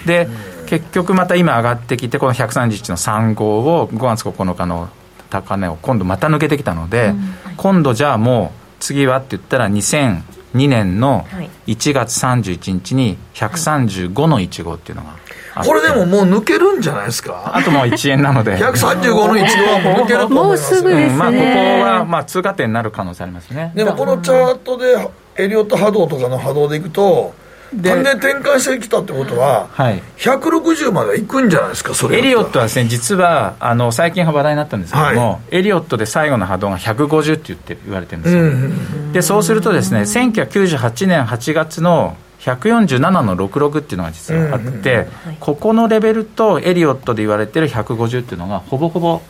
[0.04, 0.28] い、で
[0.66, 4.88] 結局また今上がってきてこの131の35を5月9日の
[5.28, 11.26] 高値を今度また抜けてきたので、うん、今度じゃあもう次はって言ったら2002年の
[11.66, 15.25] 1月31日に135の15っていうのが
[15.64, 17.52] これでももう抜けるんじゃないですか？
[17.54, 18.56] あともう1円なので。
[18.56, 19.42] 135の1
[19.72, 21.44] はもう抜けると思いますもうすぐですね、まあ、ここ
[21.84, 23.72] はまあ通過点になる可能性ありますね。
[23.74, 27.34] でもこのチャートでエリオット波動とかの波動でいくと
[27.72, 42.16] 完全転換してきたってことは、はい、160までいくんじゃないですか、それエリオットはですね、実はあの最近話題になったんですけども、はい、エリオットで最後の波動が150って言って言われてるんですよ、うん、でそうするとですね、1998年8月の
[42.46, 45.08] 147の66っていうのが実はあって、
[45.40, 49.20] ここのレベルとエリオットで言われてる150っていうのがほぼほぼ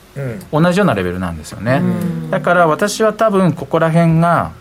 [0.52, 1.82] 同じようなレベルなんですよね、
[2.30, 4.52] だから私は多分ここら辺が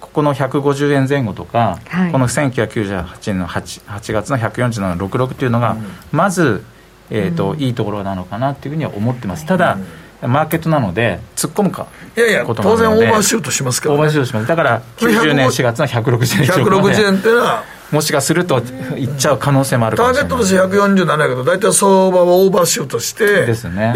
[0.00, 5.76] ここの150円前後とか、はい、この1998年の 8, 8月の147の66っていうのが、
[6.10, 6.64] まず
[7.10, 9.46] えーといいところなのかなっていうふうには思ってます。
[9.46, 9.78] ただ、
[10.22, 18.58] マーケットなので、突っ込むかいやいや、当然オーバーシュートしますから、ね、オーバーシュートします、だから90年4月の160円160円っていうのは、もしかすると
[18.96, 23.46] いっちゃう可能性もあるターゲットとして147やけど、大体相場はオーバーシュートして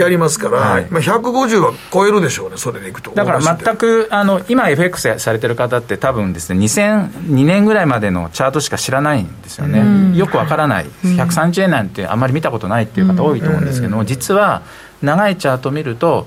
[0.00, 3.10] やりますから、はい、まあ、150は超えるでしょうね、それでいくと。
[3.10, 14.62] だから全くあの今、FX されてる方って、多分ですね2002年ぐらいまでのチャートしか知らないんですよね、よくわからない、130円なんてあんまり見たことないっていう方多いと思うんですけども、実は
[15.02, 16.26] 長いチャート見ると、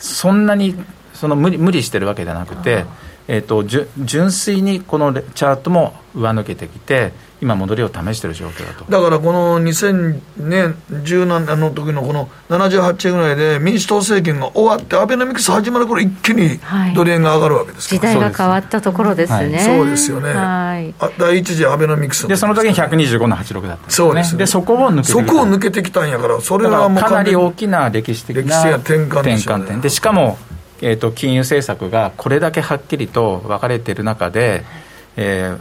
[0.00, 0.74] そんなに
[1.14, 2.84] その無理無理してるわけじゃなくて。
[3.28, 8.84] えーと、純粋にこのチャートも上抜けてきて、今、戻りを試している状況だと。
[8.90, 16.58] だからこの2017年の時のこの78円ぐらいで、民主党政権が終わって、アベノミクス始まる頃一気に
[16.94, 19.58] ドル円が上がるわけですから、はい、時代が変わったところですね。
[19.58, 20.10] そうです。
[20.10, 29.82] よね、はい、第一次アベノミクスで、その時に125の86だったんです、ね、そうです、ね、でそこを抜けてそこを抜けてきたんやから、それはもうかなり大きな歴史的な転換点。
[29.82, 30.38] で、しかも
[30.80, 34.64] えーと、金融政策がこれだけはっきりと分かれている中で、
[35.16, 35.56] え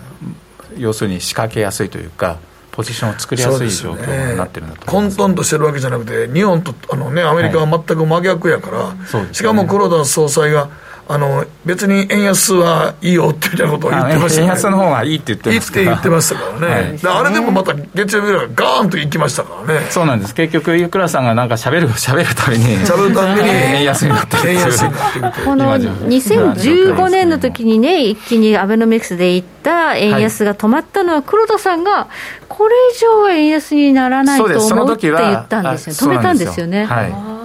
[0.76, 2.40] ー、要するに仕掛けやすいというか、
[2.72, 8.96] ポジションを作りやすい状況になってるんだと、ね、混沌としてるわけじゃなくて、日本とあの、ね、アメリカは全く真逆やから、は
[9.32, 10.70] い、しかも黒田総裁が、
[11.10, 15.84] あの別に円安はいいよっていうようなことを言ってました、ね、円安の方がいいって言ってますから。
[15.84, 19.88] いいって言ってましたからね、はい、あれでもまた月曜日ぐらいガーンといきましたからね。
[19.90, 20.36] そうなんです。
[20.36, 32.10] 結局飯倉さんがなんかしゃべるしゃべるたびにしゃべるたびに円安になってる円安になってるこの2015年の時にね一気にアベノミクスでいった円安が止まったのは黒田さんが
[32.50, 36.12] これ以上は円安にならないと思うって言ったんですよ。
[36.12, 36.84] 止めたんですよね。
[36.84, 37.37] はい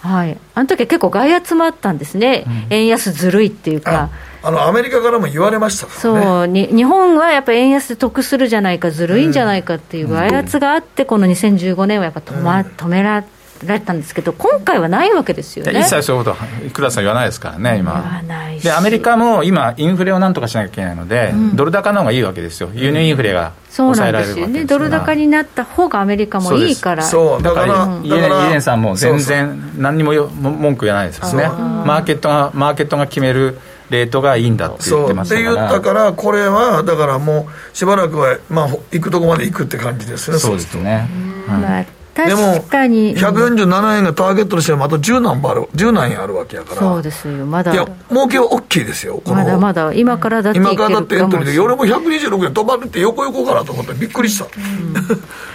[0.00, 4.10] はい、あの時は結構外圧もあったんですね、うん、円安ずるいっていうか。
[4.42, 6.46] あのアメリカからも言われました、ね、そう。
[6.46, 13.22] に日本はやっぱり円安で得するじゃないか、ずるいんじゃないかっていう外圧があって、この2015年はやっぱ止,、ま、止めら
[13.66, 15.80] られたんですけど、今回はないわけですよね。
[15.80, 18.22] 一切そういうことは、倉さん言わないですからね、今。
[18.62, 27.42] で、アメリカも今、インフレをなんとかしなきゃいけないので、うん、ドル高の方がいいわけですよ、輸入インフレが抑えられるわけですよね、ドル高になった方がアメリカもいいから、そう。
[27.42, 28.18] だからイエ
[28.50, 33.58] レンさんも全然、何にもよ文句言わないですよね、マーケットがマーケットが決める
[33.90, 35.50] レートがいいんだって言ってましたから。
[35.50, 41.08] って言ったから、これはだからもうしばらくは、まあ、行くとこまで行くって感じですね、そうですね。
[41.48, 46.80] はいでも、147円がターゲットとしてはまた10何ある、10何円あるわけやから。
[46.80, 47.72] そうですよ、まだ。
[47.72, 49.22] いや、儲けは大きいですよ。
[49.26, 54.46] まだまだ、今からだって今からだってエントリーで、俺も126円飛ばれて横横かなと思ってびっくりした。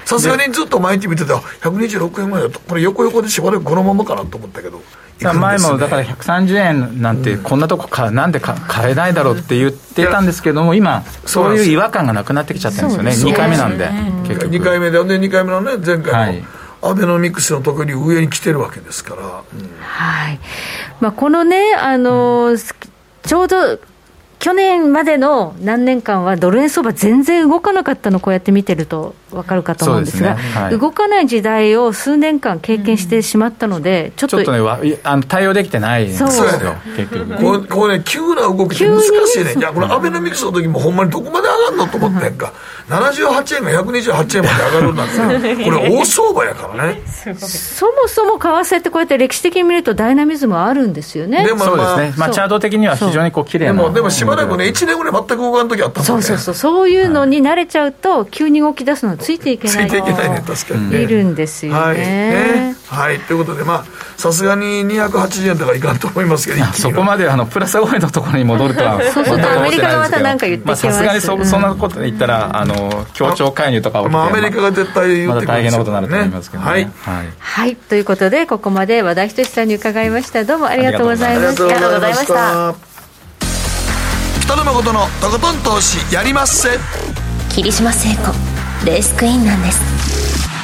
[0.05, 4.81] さすがにずっと毎日見てた126円ぐらいだと、これ横横でしばらくこのままかなと思ったけど。
[5.21, 13.89] 前もだから130円なんて、こんなとこか、なんでか買えないだろうって言ってたんですけども、今、そういう違和感がなくなってきちゃってるんですよね、2回目なんで、
[14.27, 14.55] 結局。
[14.55, 16.47] 2回目で、で2回目のね、前回の。
[16.81, 19.29] アベノミクスの特に上に来てるわけですから、うん、
[19.81, 20.39] はい。
[21.01, 22.75] まあ、このね、あのー、
[23.23, 23.79] ちょうど
[24.39, 30.61] 去年までの何年間はドル円相場全然動かなかったのこうやって見てると分かるかと思うんですが、すね。
[30.61, 34.51] はい、動かない時代を数年間経験してしまったので、ちょっと、ちょっと
[34.83, 36.27] ね、あの対応できてないんですよ、
[36.95, 37.35] 結局。
[37.35, 42.53] これこれね、急な動きって難しいね、いや、これ、アベノミクスの時もほんまにどこまで上がるのと思ってんか、
[42.89, 47.01] 78円が128円まで上がるんだから、これ、大相場やからね。
[47.05, 51.43] そもそも為替ってこうやって歴史的に見ると、ダイナミズムあるんですよね。
[51.43, 56.23] でも、そうですね、まあ、チャート的には非常にこう綺麗なでも、でもしばらくね、1年ぐらい全く動かん時あったもんね。
[56.23, 59.77] そうそうそう、そういうのに慣れちゃうと、急に動き出すのついていけない。
[59.77, 61.01] ついていけないね、確かに、ね。
[61.01, 61.79] いるんですよね。
[61.79, 63.85] はい、ねはい、ということで、まあ、
[64.17, 80.43] さすがに280円とかいかんと思いますけど、そこまであのプラス5円のところに戻るとは、そうするとアメリカがまた何か言ってきますさすがにそそんなこと言ったら、あの協調介入とかまあ、アメリカが絶対言ってくる、ま、大変なことになると思いますけど、ね、はい、はい、はい、ということで、ここまで和田仁さんに伺いました。
[80.45, 81.63] どうもありがとうございました。
[81.65, 82.75] ありがとうございました。
[84.41, 86.69] 北野誠のとことん投資やりまっせ。
[87.49, 88.31] 霧島聖子
[88.85, 90.54] レースクイーンなんです。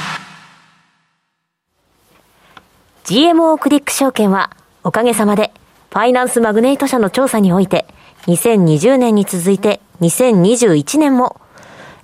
[3.11, 4.51] GMO クリック証券は、
[4.85, 5.51] おかげさまで、
[5.89, 7.85] ファイナンスマグネート社の調査において、
[8.27, 11.41] 2020年に続いて2021年も、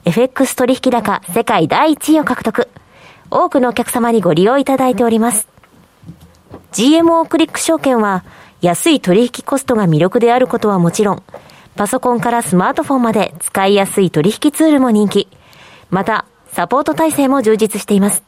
[0.04, 2.68] FX 取引高世界第1位を獲得。
[3.32, 5.48] 多くのお客様にご利用いただいております。
[6.74, 8.26] GMO クリック証券は、
[8.60, 11.24] 安い取引コストが魅力であることはもちろん、
[11.78, 15.30] パソコンからスマートフォンまで使いやすい取引ツールも人気。
[15.90, 18.24] また、サポート体制も充実しています。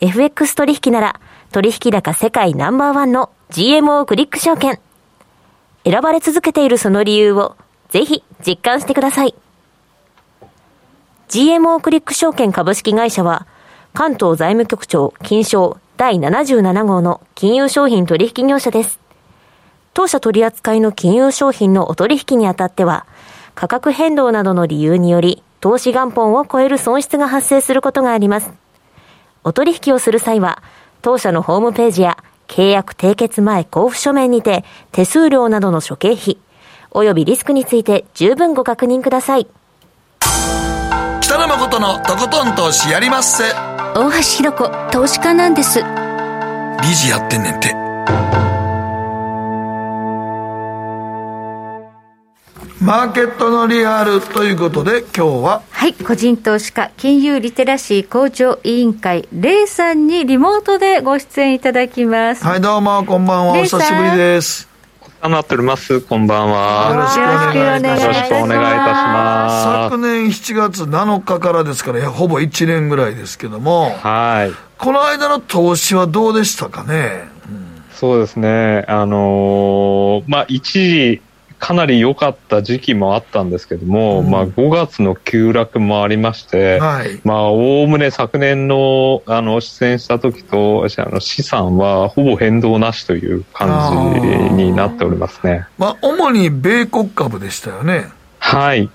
[0.00, 1.20] FX 取引なら、
[1.54, 4.80] 取引高世界ナンバーワンの GMO クリック証券。
[5.84, 7.54] 選ばれ続けているその理由を
[7.90, 9.36] ぜひ実感してください。
[11.28, 13.46] GMO クリック証券株式会社は、
[13.92, 18.98] 関東財務局長金賞第77号の金融商品取引業者です。
[19.92, 23.06] 当社取扱いの金融商品のお取引にあたっては、
[23.54, 28.50] 価格変動などの理由により、投資元本を超える損失が発生することがあります。
[29.44, 30.60] お取引をする際は、
[31.04, 32.16] 当社のホームページや
[32.48, 36.38] 契約締結前交付書面にて手数料などの諸経費、
[36.92, 39.46] 及びリスクについて十分ご確認ください。
[41.20, 43.44] 北野誠のとことん投資やりまっせ。
[43.94, 45.80] 大橋ひろ子、投資家なんです。
[45.80, 47.74] 理事やってんねんて。
[52.84, 62.44] マーケットのリアルということで今日ははい個人投資家金融リテラシー向上委員会レイさんにリモートでご出演いただきます。
[62.44, 63.52] はいどうもこんばんは。
[63.54, 64.68] お久しぶりです。
[65.22, 66.02] おなっております。
[66.02, 66.90] こんばんは。
[66.90, 68.02] よろしくお願いいたします。
[68.02, 69.64] よろしくお願いいたします。
[69.84, 73.96] 昨年7月7日からですからほぼ1年ぐらいですけども。
[73.96, 74.52] はい。
[74.76, 78.84] この間の投資はどうでしたかね、うん、そうですね。
[78.88, 81.22] あのー、まあ一時
[81.64, 94.20] かなり良かった時期もあったんですけども、うん、まあ5月の急落もありまして、はい、まあおおむね昨年のあの出演した時とあの資産はほぼ変動なしという感じ
[94.62, 95.66] になっておりますね。
[95.78, 98.10] まあ主に米国株でしたよね。
[98.40, 98.90] はい。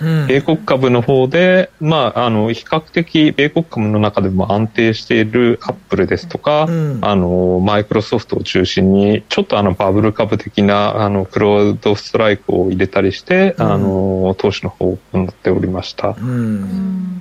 [0.00, 16.08] 米国株の方で、まあ、あの、比較的、米国株の中でも安定しているアップルですとか、うん、あの、マイクロソフトを中心に、ちょっとあの、バブル株的な、あの、クロードストライクを入れたりして、うん、あの、投資の方を行っておりました。
[16.08, 17.20] うん、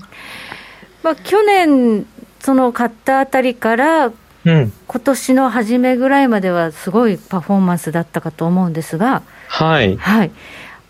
[1.03, 2.05] まあ、去年、
[2.39, 4.11] その買ったあたりから、
[4.45, 9.97] うん、今年の初めぐらいまではすごいパフォーマンスだったかと思うんですが、はい。
[9.97, 10.31] はい。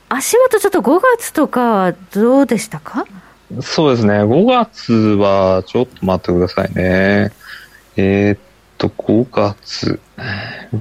[0.10, 3.06] 足元ちょっと5月とかどうでしたか？
[3.62, 4.14] そうですね。
[4.24, 7.32] 5月は、ちょっと待ってくださいね。
[7.96, 8.40] えー、っ
[8.78, 10.00] と、5月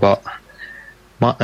[0.01, 0.21] は、
[1.21, 1.37] ま、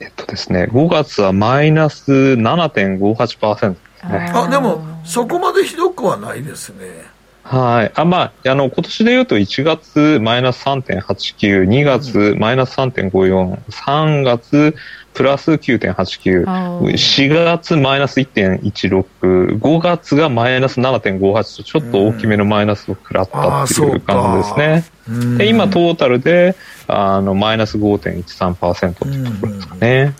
[0.00, 4.32] えっとですね、5月はマイナス7.58%ですね。
[4.34, 7.04] あ、でも、そこまでひどくはないですね。
[7.44, 7.92] はい。
[7.94, 14.74] あ、まあ、あの、今年で言うと1月マイナス3.89、2月マイナス3.54、3月
[15.14, 25.36] プラス9.89、4月マイナス1.16、5月がマイナス7.58とちょっと大きめのマイナスを食らったっていう感じですね。
[25.38, 26.54] で、今トータルで、
[26.86, 30.14] あの、マイナス5.13%っていうところですかね。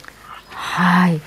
[0.51, 1.21] はい。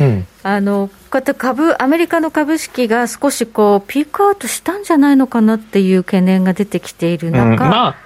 [0.00, 7.96] うん、あの、こうやって株、アメリカの株式が少しこう、ピークアウトしたんじゃないのかなっていう懸念が出てきている中、うん、まあ、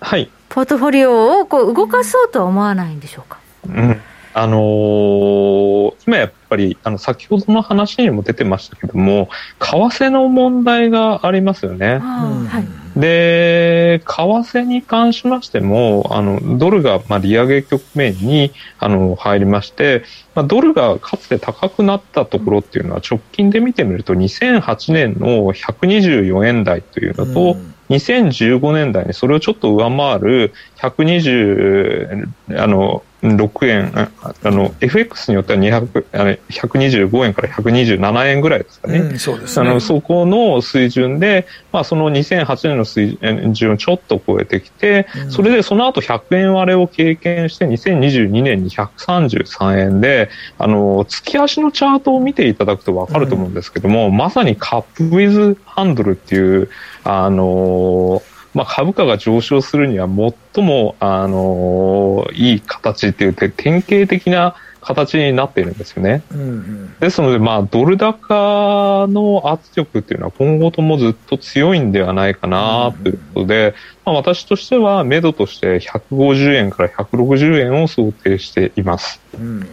[0.00, 0.30] はい。
[0.50, 3.38] ポートフォリオをこう動かそうとは思わないんでしょうか？
[3.66, 4.00] うん。
[4.36, 9.28] あのー、今やっぱり、あの、先ほどの話にも出てましたけども、
[9.60, 11.98] 為替の問題がありますよね。
[11.98, 12.64] は
[12.96, 18.50] い、で、為替に関しましても、あの、ドルが、まあ、利上げ局面に、
[18.80, 20.02] あの、入りまして、
[20.34, 27.74] まあ、ドルがかつて高くなったところっていうのは、直近で見てみると、2008年の124円台というのと、うん。
[27.90, 38.98] 2015年代にそれをちょっと上回る120、あの、6円、あの、FX によっては200あの125円から127円ぐらいですかね。
[38.98, 39.68] うん、そうですね。
[39.68, 43.18] あの、そこの水準で、まあ、その2008年の水
[43.52, 56.68] 準をちょっと超えてきて、うん、それでその後100円割れを経験して、2022年に133円で、あの、月足のチャートを見ていただくとわかると思うんですけども、うん、まさにカップウィズハンドルっていう、
[57.04, 58.22] あの
[58.54, 60.08] まあ、株価が上昇するには
[60.54, 66.22] 最も、あのいい形っていう典型的な形になっているんですよね。
[66.30, 73.74] うんうん、ですので、まあ、ドル高の圧力っていうのは今後ともずっと強いんではないかなということで、うんうん、
[74.06, 79.20] まあ、私としては、目処として150円から160円を想定しています。
[79.34, 79.68] うん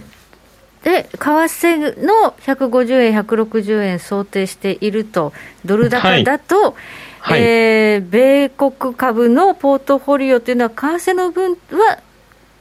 [0.83, 5.31] で、為替の150円、160円想定していると、
[5.63, 6.73] ドル高だと、はい
[7.23, 11.99] はい、えー、米国株のポートフォリオというのは、為替の分は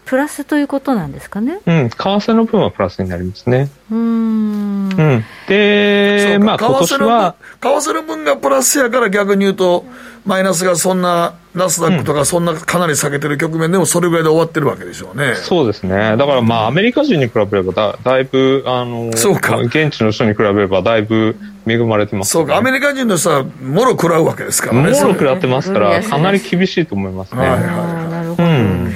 [0.04, 1.60] プラスということなんですかね？
[1.66, 3.70] うん、為替の分はプラスになりますね。
[3.90, 4.88] うん。
[4.88, 5.24] うん。
[5.46, 7.36] で、まあ今年は。
[7.60, 9.84] 為替の分がプラスやから逆に言うと、
[10.26, 15.34] マイナスがそんな、ナスダックとかそんなかなり下げてる局面でもそれぐらいで終わってるわけでしょうね。
[15.36, 16.16] そうですね。
[16.16, 19.58] だからまあアメリカ人に比べればだだいぶ、あの、そうか。
[19.58, 21.36] 現地の人に比べればだいぶ
[21.66, 22.56] 恵まれてます、ね、そうか。
[22.56, 24.80] アメリカ人の人はもろ食らうわけですからね。
[24.80, 27.40] もろ食らってますから、かなり厳しいと思いますね。
[27.40, 28.10] はいはいはい。
[28.10, 28.42] なるほど。
[28.44, 28.92] うん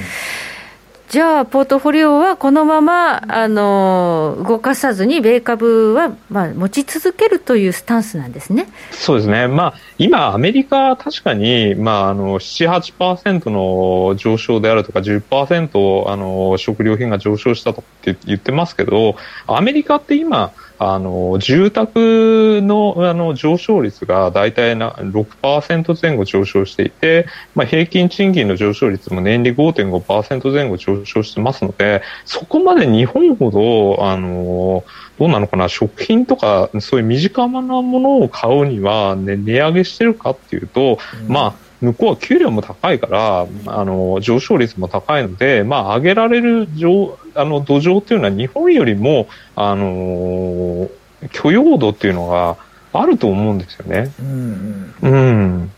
[1.07, 8.67] じゃあ、ポートフォリオはこのままあの動かさずに、米株は、まあ、持ち続けるというスタンスなんですね。
[8.91, 19.15] そうですね、まあ、今、アメリカ、確かに、まあ、あの7、8%の上昇であるとか10%あの食料品が上昇したとって言ってますけど、
[19.47, 34.83] アメリカって今、あの住宅のあの上昇率が大体な6%前後上昇していて、まあ、平均賃金の上昇率も年利5.5%前後上昇してますのでそこまで日本ほどあの
[35.17, 50.89] どうなのかな食品とかそういう身近なものを買うには、ね、値上げしてるかっていうと、うん、まあ向こうは給料も高いから、あの、上昇率も高いので、まあ、上げられる上、あの、土壌っていうのは日本よりも、あの、
[51.31, 52.57] 許容度っていうのが
[52.93, 54.11] あると思うんですよね。
[54.19, 55.71] うん、うん。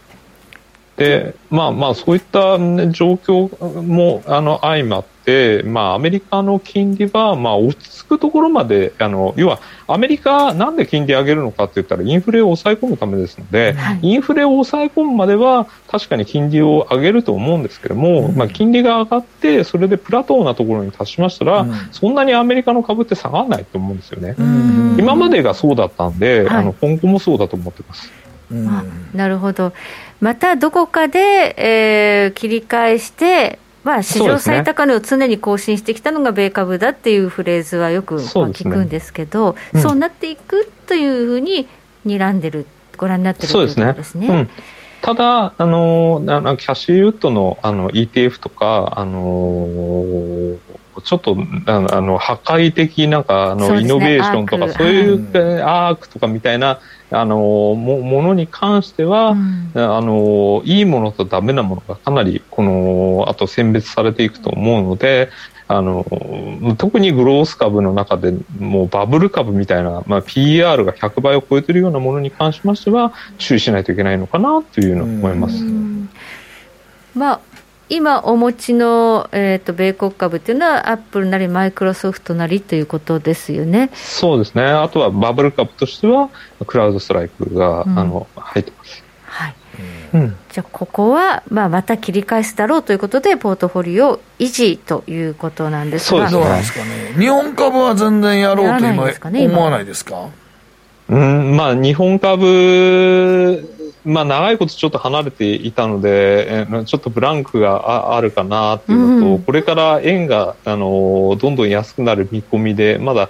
[0.97, 24.35] で、まあまあ、そういった、ね、状況も、あの、相まって、まあ、アメリカの金利は、まあ、落ち着くところまで、あの、要は、アメリカ、なんで金利上げるのかって言ったら、インフレを抑え込むためですので、はい、インフレを抑え込むまでは、確かに金利を上げると思うんですけども、うん、まあ、金利が上がって、それでプラトーなところに達しましたら、うん、そんなにアメリカの株って下がらないと思うんですよね。
[24.99, 28.11] 今までがそうだったんで、はい、あの、今後もそうだと思ってます。
[28.51, 28.83] あ
[29.13, 29.73] なるほど。
[30.21, 41.69] またどこかで、えー、切り返して、まあ、史上最高値を常に更新してきたのが米株だっていうフレーズはよく聞くんですけど、そう、ねうん、なっていくというふうに
[42.05, 42.65] 睨んでる、
[42.97, 44.27] ご覧になってるということですね。
[44.27, 44.49] うん。
[45.01, 50.57] ただ、あの、キャシーウッドのあの ETF とか、あの
[51.03, 56.79] ちょっとあの破壊的なんかあの、ね、イノベーションとかそういう、アークとかみたいな
[57.09, 65.29] あのもものに関しては、うん、あのいいものとダメなものがかなりこのあと選別されていくと思うので
[65.69, 66.05] あの
[66.77, 75.63] 特にグロース株の中でもうバブル株みたいな、まあ、PR が100倍を超えているようなものに関しましては注意しないといけないのかなというのを思います。
[77.13, 77.56] まあ
[77.89, 83.89] 今お持ちの、えーと、米国株っていうのは、アップルなりマイクロソフトなりということですよね。
[83.93, 86.29] そうですね、あとはバブル株としては、
[86.65, 89.03] クラウドストライクが、うん、あの入ってます。
[89.25, 89.55] はい。
[90.13, 100.29] うん、じゃあ、ここは、まあ、また切り返すだろうということで、ポートフォリオ維持ということなんですが、そうですかね、日本株は全然やろうと今、思わないですか？
[101.09, 101.55] うん。
[101.55, 103.76] まあ、日本株
[104.07, 113.29] まあ、長いことちょっと離れていたので、ちょっとブランクがあるかなっていうのと、うん、これから円があのどんどん安くなる見込みで、まだ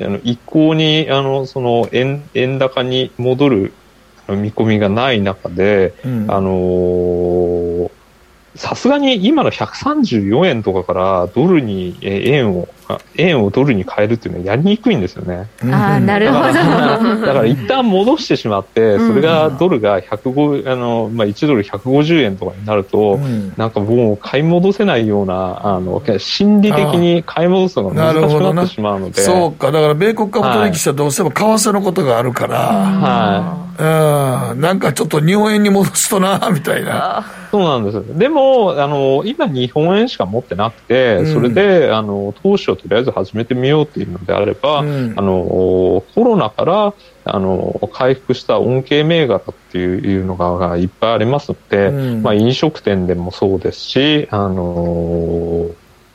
[0.00, 3.72] あの一向にあのその円円高に戻る
[4.28, 7.90] 見込みがない中で、うん、あの
[8.54, 12.68] さすがに今の134円とかからドルに円を
[13.16, 15.48] 円をドルに変えるっていうのはやりにくいんですよね。
[15.70, 16.52] ああ、なるほど。
[16.52, 29.22] だから一旦戻してしまって、それがドルが105、あの、まあ、1ドル150円とかになると、うん、なんかもう買い戻せないような、あの、心理的に買い戻すのが難しくなってしまうので。
[29.22, 29.70] そうか。
[29.72, 33.68] だから米国株取引者はどうしても為替のことがあるから、はい。
[33.78, 34.60] うん。
[34.60, 37.24] なんかちょっと日本円に戻すとな、みたいな。
[37.50, 38.18] そうなんです。
[38.18, 55.70] でも、あの、今日本円しか持ってなくて、それで、あの、投資をとりあえず始めてみようっていうのであれば、うん、あの、コロナから、あの、回復した恩恵銘柄っていうのがいっぱいありますので、うん、まあ飲食店でもそうですし、あの、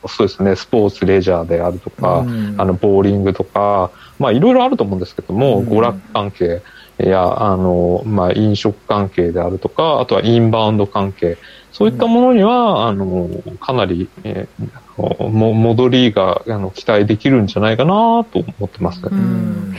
[0.06, 6.62] そうですね、スポーツ、レジャーであるとか、うん、あの、ボーリングとか、まあいろいろあると思うんですけども、娯楽関係、
[6.98, 11.38] や、あの、まあ、飲食関係であるとか、あとはインバウンド関係、
[11.74, 13.28] そういったものには、あの、
[13.60, 17.92] かなり、えー、も戻りがあの期待できるんじゃないかな
[18.24, 19.10] と思ってます、だ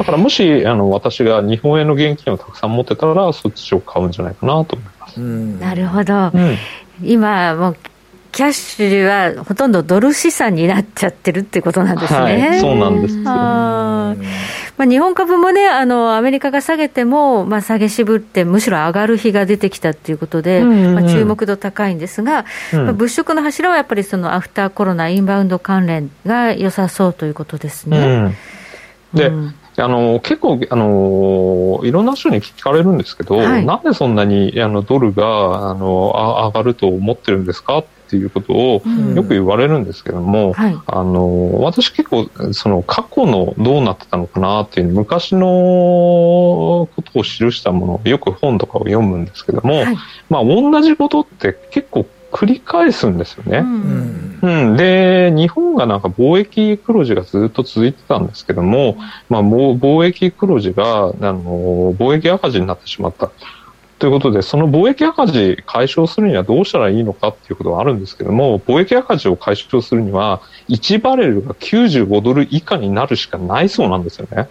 [0.04, 5.20] からもしあの私が日本円の現金をたくさん持ってたらそっちを買うんじゃないかなと思います。
[5.20, 6.58] なるほど、うん、
[7.02, 7.78] 今もう
[8.36, 9.08] キャッシュ
[9.38, 12.20] はほとんどドル資産になっちゃってるっていうことなんですね。
[12.20, 13.24] はい、そうなんです。
[13.26, 14.14] あ
[14.76, 28.34] まあ、日本株もね、あのアメリカが下げても、まあ、下げ渋って、むしろ上がる日が出てきたということで、うんうんうん、まあ、注目度高いんですが、うん、まあ、物色の柱はやっぱりそのアフターコロナ、インバウンド関連が良さそうということですね。
[29.14, 36.14] うん、で、うんあの結構あのいろんな人に聞かれるんですけど、はい、なんでそんなにあのドルがあの
[36.48, 38.82] 上がると思ってるんですかっていうことを
[39.16, 49.98] よく言われるんですけども、うんはい、あの私結構その過去のどうなってたのかなっていう昔のことを記したものをよく本とかを読むんですけども、はい、
[50.30, 53.60] まあ同じことって結構繰り返すんですよね。
[53.60, 58.98] うん、うん、で、日本がなんか貿易黒字がずっと続いてたんですけども、
[59.30, 63.32] まあ、貿易黒字が、あの、貿易赤字になってしまった。
[64.06, 74.48] ということで、その貿易赤字解消するにはどうしたらいいのかっていうことはあるんですけども、貿易赤字を解消するには、1バレルが95ドル以下になるしかないそうなんですよね。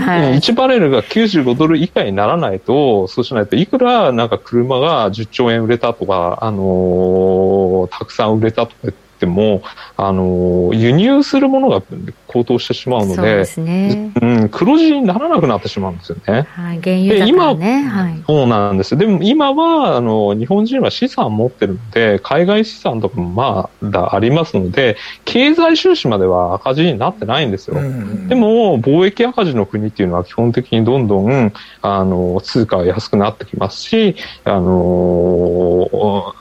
[0.00, 9.62] はい、1バレルが95ドル以下にならないと、そうしないといくらなんか車が10兆円売れたとか、あのー、たくさん売れたとかっても、
[9.96, 11.82] あの、輸入するものが
[12.26, 16.42] 高騰してしまうので、うね、うん、黒字にならなくなってしまうんですよね。
[16.50, 17.82] はい、原油高ね。
[17.84, 18.96] はい、そうなんです。
[18.96, 27.78] でも今は、あの、日本人は資産を持ってるので、海外資産とかもまだありますので、経済収支までは赤字になってないんですよ。
[27.78, 36.34] うん、でも、貿易赤字の国っていうのは基本的にどんどん、あの、通貨が安くなってきますし、あの、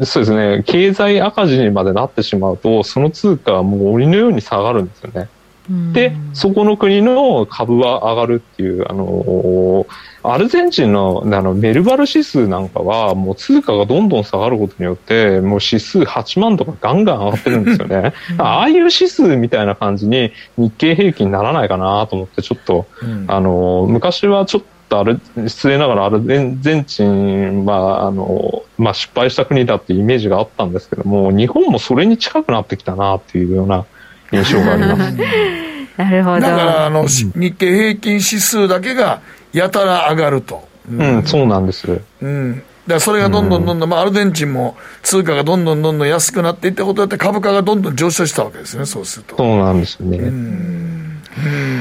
[0.00, 5.28] そうですね、経済赤字にまでなってしまうと、その通貨はもう鬼のように下がるんですよね。
[5.92, 9.86] で、そこの国の株は上がるっていう、あの
[10.24, 18.12] アルゼンチンのあのメルバル指数なんかは、もう通貨がどんどん下がることによって、もう指数8万とかガンガン上がってるんですよね。
[18.38, 24.62] ああいう指数みたいな感じに日経平均ならないかなと思って、ちょっと、うん、あの昔はちょっ
[24.92, 33.86] ととあれ失礼ながらアルゼンチンはあの、まあ、失敗した国だっていうイメージがあったんですけども日本もそれに近くなってきたなっていうような
[34.32, 35.16] 印象があります。
[35.96, 36.40] なるほど。
[36.40, 39.20] だからあの、うん、日経平均指数だけが
[39.52, 42.62] やたら上がると、うん、うん、そうなんです、うん。
[42.86, 49.36] だそれがどんどんどんどん、まあ、アルゼンチンも通貨がどんどんどんどん安くなっていったことで株価がどんどん上昇したわけですね、そうすると。
[49.36, 51.01] そうなんですよね。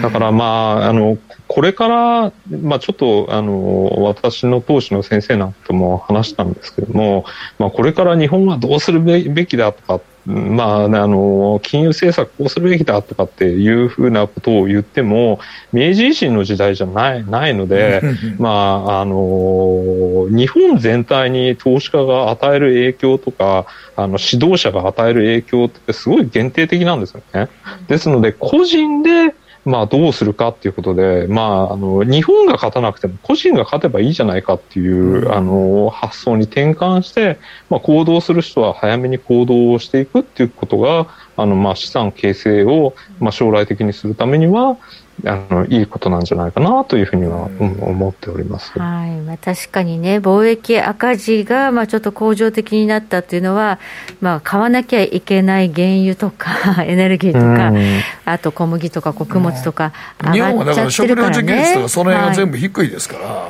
[0.01, 1.17] だからまあ、あの、
[1.51, 7.25] これから、まあ、ちょっとあの私の当時の先生なんかとも話したんですけども、
[7.59, 15.41] まあ、これから日本はどうするべきだとか、まあ、あの金融政策こうするべきだとかっていうふうなことを言っても
[15.73, 18.01] 明治維新の時代じゃないないので、
[18.39, 23.65] まあ、あの日本全体に投資家が与える影響とか
[23.97, 27.49] あの指導者が与える影響ってすごい限定的なんですよね。
[27.89, 29.33] ですので個人で
[29.63, 37.39] まあ、どうするかっていうことで、まあ、あの、日本が勝たなくても個人が勝てばいいじゃないかっていう、うん、あの、発想に転換して、
[37.69, 41.07] まあ、行動する人は早めに行動をしていくっていうことが、
[41.37, 44.77] あの、まあ、資産形成を、まあ、将来的にするためには、
[45.25, 49.11] あのいいことなんじゃないかなというふうには、うん、思っております、はい。
[49.21, 53.79] まあ、確かにね、貿易赤字がまあちょっと恒常的になったというのは、
[54.19, 59.93] まあ、買わなきゃいけない原油とか エネルギーとか、うん、あと小麦とか穀物とか
[60.31, 63.49] 日本はだから食料自給率とか、その辺が全部低いですから、は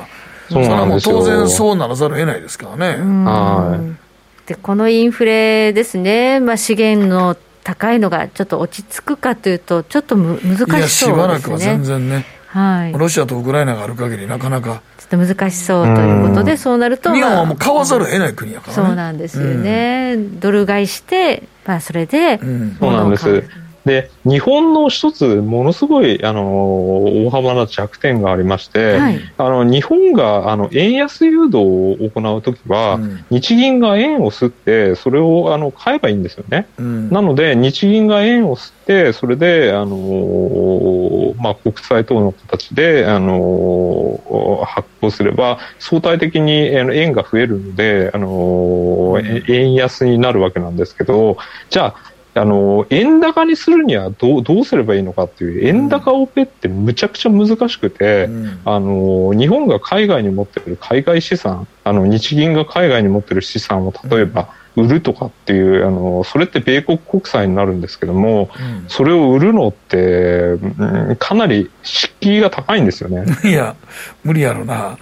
[0.50, 2.96] い、それはもう当然そうならざるを得ないですからね。
[2.98, 4.02] はい。
[4.46, 11.12] でこのインフレですね、まあ、資源の高いのがちょっと落ち着くかというと、ちょっとむ難しそうですね。
[11.12, 12.24] しばらくは全然ね。
[12.48, 14.82] はい、ロシアとウクライナがある限りなかなか。
[14.98, 23.44] ちょっと難しそうということで、そうなると、日本はもう買わざるを得ない国やからね、そうなんですよね、うん、ドル買いして、まあ、それで、うん、そうなんです
[23.84, 36.68] で、日本の一つ、ものすごい、あの、大幅な弱点がありまして、はい、あの、日本が、あの、円安誘導を行うときは、うん、日銀が円を吸って、それを、あの、買えばいいんですよね。
[36.78, 44.20] うん、なので、日銀が円を吸って、それで、あの、まあ、国債等の形で、あの、
[44.64, 51.36] 発行すれば、相対的に円が増えるので、あの、円安になるわけなんですけど、
[51.68, 73.26] じゃあ、あの、円高にするにはどう、どうすればいいのかっていう、円高オペってむちゃくちゃ難しくて、うん、あの、日本が海外に持ってる海外資産、あの、日銀が海外に持ってる資産を例えば、売るとかっていう、あの、それって米国国債になるんですけども、うん、それを売るのって、うん、かなり敷居が高いんですよね。
[73.44, 73.76] いや、
[74.24, 74.96] 無理やろな。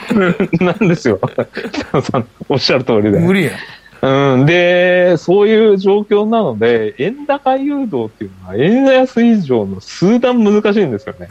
[0.60, 1.20] なんですよ。
[2.48, 3.18] おっしゃる通りで。
[3.18, 3.52] 無理や。
[4.02, 11.28] うん、で、そういう状況なので、円高誘導っていうのは、円安以上の数段難しいんですよね。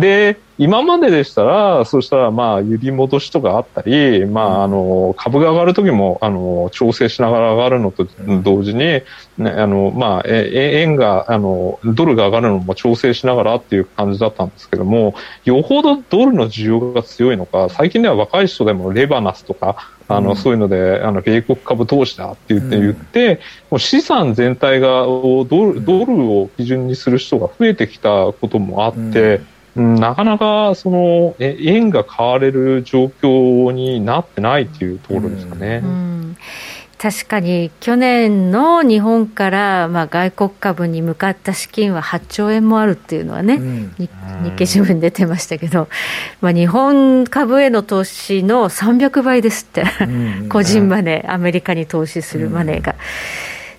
[0.00, 8.06] で、今まででしたら、そうしたら、まあ、揺り戻しとかあったり、まあ、あの、株が上がるときも、あの、調整しながら上がるのと
[8.42, 9.04] 同時に、ね、
[9.38, 19.76] あの、まあ、え、円が、あの、ドルが上がるのも調整しながらっていう感じだったんですけども、よほどドルの需要が強いのか、最近では若い人でもレバナスとか、
[20.16, 23.40] あの、そういうので、あの、米国株投資だって言って言って、
[23.70, 29.40] もう資産全体がドル、ドルを基準にする人が増えてきたこともあって、
[29.76, 35.82] うん、なかなかその円が買われる状況になってないっていうところですかね。
[37.06, 44.08] うん確かに去年の日本からまあ外国株に向かった資金は8兆円もあるっていうのはね、うん、日
[44.56, 45.88] 経新聞に出てましたけど、
[46.40, 52.94] まあ、日本株への投資の300倍ですって、うん、 個人マネー、アメリカに投資するマネーが。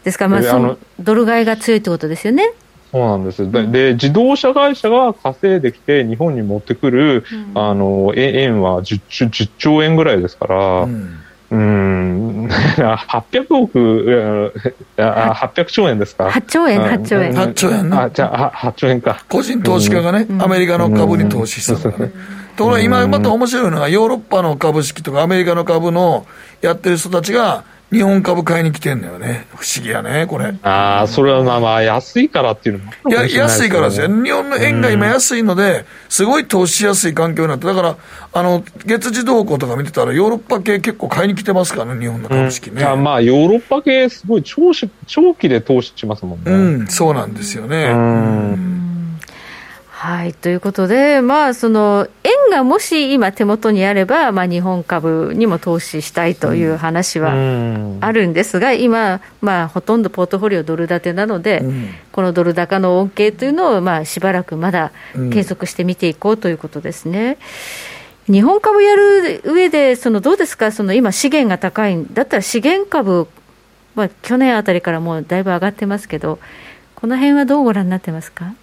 [0.03, 2.51] ですから、まあ、そのドル買いが強いってことですよね。
[2.91, 3.49] そうなんです。
[3.49, 10.87] で、で自動車会社が稼いできて日本に持ってくる、うん、あの、円は 10, 10兆円ぐらいですから、
[11.51, 14.53] うんうん、 800億、
[14.97, 17.33] 800兆円ですか ?8 兆円、8兆円。
[17.33, 19.23] 8兆円あ、じゃあ、8兆円か。
[19.29, 22.13] 個人投資家がね、アメリカの株に投資したからね。
[22.55, 26.25] ところが今また面白いのが、ヨーロッパの株式とかアメリカの株の
[26.61, 27.63] やってる人たちが、
[27.93, 29.45] 日本株買いに来てんだよね。
[29.55, 30.55] 不思議やね、これ。
[30.63, 34.07] ああ、それはまあまあ安いからっていうのもいや、安いからですよ。
[34.07, 37.97] 日本の円が今安いので、すごい投資しやすい環境になって、だから、
[38.33, 42.83] あの、月次動向とか見てたら、ヨーロッパ系結構買いに来てますからね、日本の株式ね。
[42.83, 44.73] うん、まあ、ヨーロッパ系すごい長
[45.05, 46.51] 長期で投資しますもんね。
[46.51, 47.91] うん、そうなんですよね。
[47.91, 48.83] うん
[50.03, 57.33] はい、ということで、まあ、その円がもし今、手元にあれば、まあ、日本株にも投資したいという話は
[57.99, 64.91] あるんですが、今、まあ、ほとんどポートフォリオドル建てなので、うん、このドル高の恩恵というのを、まあ、しばらくまだ
[65.31, 67.37] 継続して見ていこうということですね。
[68.29, 73.27] うん、日本株やる上で、そのどうですか、その今、資源が高いんだったら、資源株、
[73.95, 76.39] まあ、去年あたりからもうだいぶ上がってますけど、
[76.95, 78.53] この辺はどうご覧になってますか？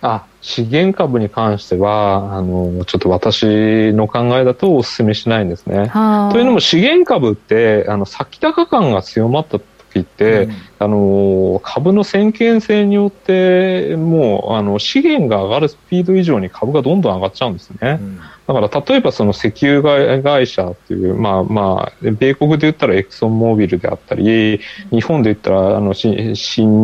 [0.00, 5.90] あ、資源株に関しては、あの、ちょっと私の考えだとお勧めしないんですね。
[6.32, 9.58] というのも資源株って、あの、先高感が強まった
[10.02, 17.98] 時って、うん、あの、株の先見性によって、もう、あの、資源が上がるスピード以上に株がどんどん上がっちゃうんですね。
[18.00, 19.82] うんだから例えばその石油
[20.22, 24.58] 会社っていう、まあまあ、米国で言ったらエクソンモービルであったり、
[24.90, 26.34] 日本で言ったらあの新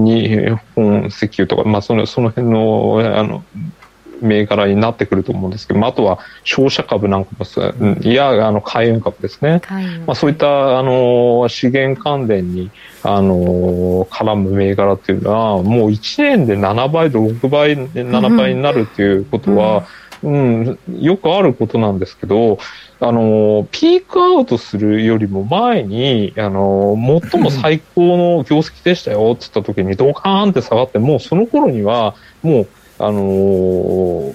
[0.04, 3.42] 日本石油とか、まあそのその辺のあの
[4.20, 9.60] 銘柄になってくると思うんですけど、まあ、あとは商社株なんかも、いや、あの、海運株ですね。
[10.06, 12.70] まあ、そういった、あの、資源関連に、
[13.02, 19.84] あの、絡む銘柄っていうのは、もう1年で7倍、6倍、7倍になるっていうことは、うん
[20.24, 22.58] うん、よくあることなんですけど、
[22.98, 26.96] あの、ピークアウトするよりも前に、あの、
[27.30, 32.68] 最も最高の業績でしたよって言った時にドカーンって下がって、もうその頃には、もう、
[32.98, 34.34] あのー、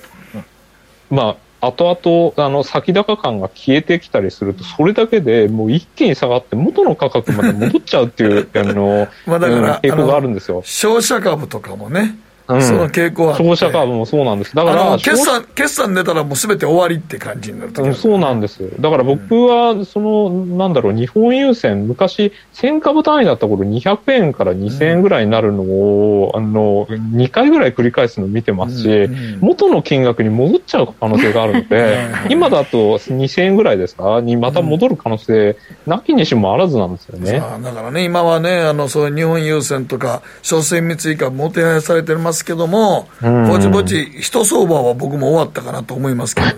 [1.09, 10.61] まあ、後々、あの、先高感が消えてきたりすると、それだけでもう一気に下がって、元の価格まで戻っちゃうっていう、あの、 まあだから、傾向があるんですよ。
[10.63, 12.15] 商社株とかもね、
[12.61, 14.55] その傾向は商社株もそうなんです。
[14.55, 18.69] だから、決算、決算出たらもうすべて終わりって感じになるうん、そうなんです。
[18.79, 31.97] だから僕は、その、なんだろう、日本郵船、昔、1000株単位だった頃200円から2000円ぐらいになるのを、うん、あの、2回ぐらい繰り返すのを見てますし、うん、元の金額に戻っちゃう可能性があるので、
[32.29, 34.21] 今だと2000円ぐらいですか？
[34.21, 37.41] にまた戻る可能性、なきにしもあらずなんですよね。
[37.63, 46.55] だからね、今はね、あの、そういう日本郵船とか、商船三井株も手配されてますけども、ぼちぼち、一相場は僕も終わったかなと思いますけどね。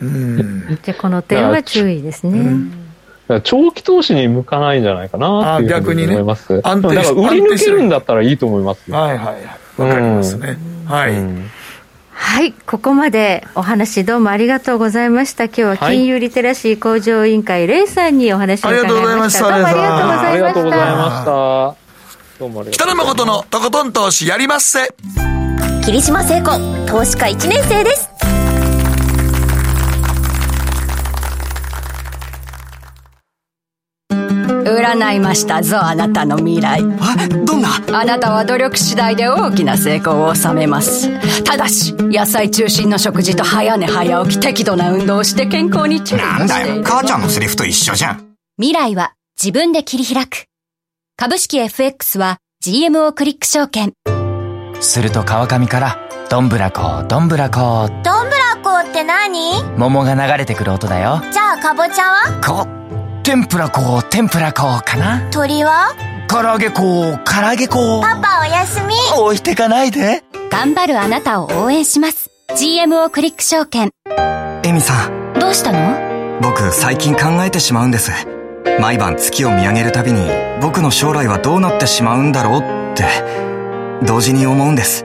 [0.00, 2.86] うん、じゃこの点は注意ですね。
[3.42, 6.62] 長期投資に向かないんじゃないかなっていうふうに思います。
[6.62, 6.94] 逆にね。
[6.96, 8.90] だから売り抜けるんだったらいいと思います。
[8.90, 9.82] はいはいはい。
[9.82, 10.58] わかりますね。
[10.86, 11.12] はい。
[12.18, 15.44] はい、ここまでお話どうもありがとうございました。
[15.44, 19.42] 今日は金融リテラシー向上委員会、レイさんにお話を伺いました。
[19.42, 21.85] どうもありがとうございました。
[22.38, 24.94] 北野誠のとことん投資やりまっせ。
[25.86, 26.50] 霧島聖子
[26.86, 28.10] 投資家1年生です。
[34.10, 36.80] 占いましたぞあなたの未来。
[36.80, 36.84] え？
[37.46, 37.70] どんな？
[37.98, 41.08] あなたは努力次第で大きな成功を収めます。
[41.42, 46.82] ただし野菜中心の食事と早寝早起き適度な運動をして健康に注意なんだよ。
[46.84, 48.36] 母ちゃんのセリフと一緒じゃん。
[48.58, 50.44] 未来は自分で切り開く
[51.18, 53.94] 株式 FX は GMO クリック証券。
[54.80, 55.96] すると川上から、
[56.28, 57.88] どんぶらこ、どんぶらこ。
[58.04, 59.62] どんぶらこって何？
[59.78, 61.22] 桃が流れてくる音だよ。
[61.32, 62.40] じゃあかぼちゃは？
[62.44, 62.66] こ、
[63.22, 65.30] 天ぷらこ、天ぷらこかな？
[65.30, 65.94] 鳥は？
[66.28, 68.02] 唐揚げこ、唐揚げこ。
[68.02, 68.94] パパおやすみ。
[69.18, 70.22] 置いてかないで。
[70.50, 72.28] 頑張るあなたを応援します。
[72.50, 73.90] GMO クリック証券。
[74.64, 75.32] エミさん。
[75.40, 76.40] どうしたの？
[76.42, 78.12] 僕最近考えてしまうんです。
[78.80, 80.20] 毎晩月を見上げるたびに
[80.60, 83.04] 僕の将来はどうなってしまうんだろうって
[84.04, 85.04] 同時に思うんです。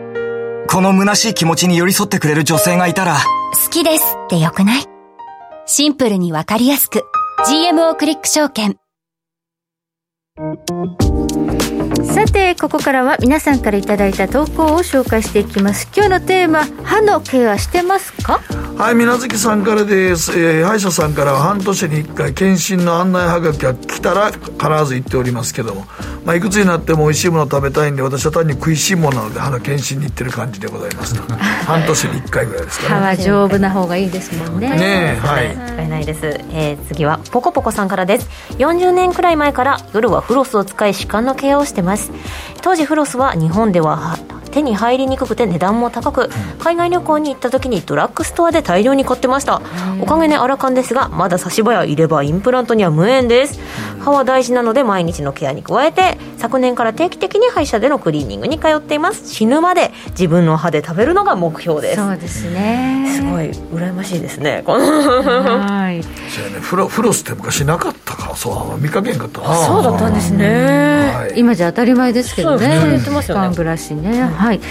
[0.67, 3.17] この虚しい気持ちに寄り添ってくれる女性がいたら。
[3.53, 4.83] 好きですってよくない？
[5.65, 7.03] シンプルにわかりやすく。
[7.47, 8.77] GMO クリック証券。
[12.03, 15.87] さてここからは皆さんからいただいた投稿を紹介していきます。
[15.95, 18.41] 今日のテーマ歯のケアしてますか？
[18.81, 24.41] はい水無月さんからです、えー、歯医者さんからは半年に1回検診の案内はがきが来たら必
[24.87, 25.85] ず行っておりますけども、
[26.25, 31.15] まあ、いくつになっても美味しいものを食べたいんで私は単に食いしん坊なので歯の検診に行ってる感じでございます。
[31.67, 32.89] 半年に1回ぐらいですかね。
[32.89, 34.69] 歯は丈夫な方がいいですもんね。
[34.69, 35.51] ねはい。
[35.51, 38.27] 使えないです、えー、次はポコポコさんからです。
[38.57, 41.90] 40年くらい前から夜はフロスを使い歯間のケアをしてます
[42.61, 44.17] 当時フロスは日本では
[44.51, 46.29] 手に入りにくくて値段も高く、
[46.59, 49.61] 海外旅行に行った時にドラッグストアで大量に買ってました。
[50.01, 53.59] おかげでアラカンですがまだ差し歯や入れ歯インプラントには無縁です。
[54.01, 59.33] 歯は大事なので毎日のケアに加えて昨年から定期的に歯医者でのクリーニングに通っています。
[59.33, 61.95] 死ぬまで自分の歯で食べるのが目標です。
[61.95, 63.07] そうですね。
[63.15, 66.03] すごい羨ましいですねはい。
[66.03, 66.09] そ
[66.45, 66.59] うね。
[66.59, 72.79] フロフロスって昔なかったからそう見かけんかったそうだったんですね、はい、今じゃ当たり前ですけどね。
[72.89, 73.55] 言ってますよね。
[73.55, 74.61] ブラシね、はい、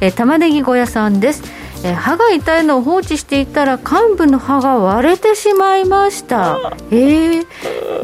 [0.00, 1.42] えー、玉ねぎ小屋さんです。
[1.84, 6.72] えー、歯が痛いのを放置していたら患部の歯が割れてしまいました。
[6.90, 7.46] えー、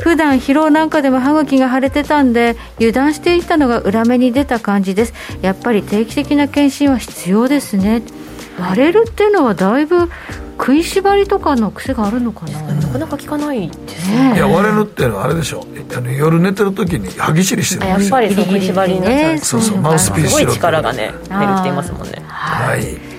[0.01, 5.15] 普段疲労なんかでも歯茎が腫れてたんで油断していたのが裏目に出た感じです。
[5.41, 8.03] やっぱり定期的な検診は必要ですね。
[8.59, 10.11] 割れるっていうのはだいぶ
[10.61, 12.61] 食いしばりとかの癖があるのかな？
[12.61, 14.35] なかなか聞かないですね。
[14.37, 15.65] いや割れるっていうのはあれでしょ。
[15.97, 18.21] あの夜寝てる時に歯ぎしりしてるんですよ。
[18.21, 22.23] やっぱり食いしばりになっちゃう、そうそうマウスピースすごい力がね入るって言いますもんね。
[22.27, 23.10] はい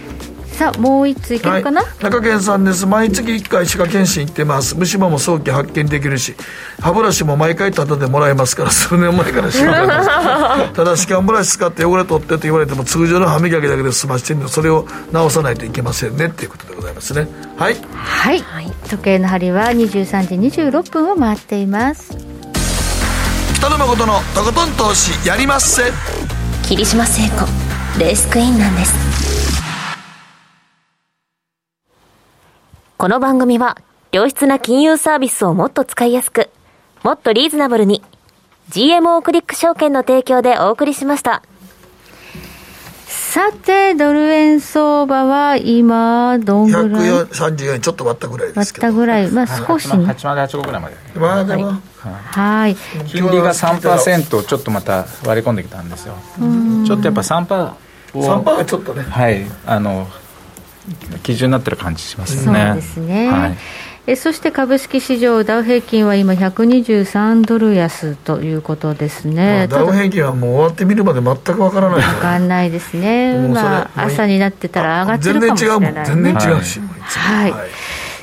[0.62, 2.86] さあもう一ついけるかな、はい、中堅さんです。
[2.86, 4.78] 毎月1回歯科検診行ってます。
[4.78, 6.36] 虫歯も早期発見できるし
[6.80, 10.10] 歯ブラシも毎回タダでもらえますから数年前から知らます。
[10.78, 17.28] ただ歯間ブラシ使って汚れ取ってと言われても通常の歯磨きだけで済ましてるのでそれを直さないといけませんねっていうことでございますね。
[17.58, 17.76] はい。
[17.96, 22.16] はい、はい、時計の針は23時26分を回っています。
[23.56, 25.92] 北野誠のとことん投資やりまっせ。
[26.68, 27.48] 霧島聖子
[28.00, 29.31] レースクイーンなんです
[33.02, 33.78] この番組は
[34.12, 36.52] 良質な金融サービスをもっと使いやすく、
[37.02, 38.04] もっとリーズナブルに
[38.70, 41.42] GMO クリック証券の提供でお送りしました。
[43.08, 48.86] さて、ドル円相場は今、どんぐらい ?134 円ちょっと割ったぐらいですけど。
[48.86, 49.32] 割ったぐらい。
[49.32, 50.06] まあ少し、ね。
[50.06, 50.96] 8万85ぐらいまで。
[51.16, 51.82] まあでも。
[52.04, 52.76] はい。
[53.08, 56.14] 金利が3%ちょっとまた割り込んできたんですよ。
[56.86, 57.74] ちょっとやっぱ3%
[58.14, 58.24] を。
[58.44, 59.02] 3%がちょっとね。
[59.02, 59.44] はい。
[59.66, 60.08] あの、
[61.24, 62.66] 基準になってる感じしますね。
[62.68, 63.28] そうですね。
[63.30, 63.58] はい、
[64.08, 72.02] えそして株式市場ダウ平均は今123ドル安ということですね、まあ、ダウ平均はもう終わってみるまで全くわからない。
[72.02, 73.38] 分かんないですね。
[73.38, 76.34] まあ朝になってたら上がってるかもしれない、ね、全然違うもん。
[76.34, 77.70] 全然違うし、はい、はい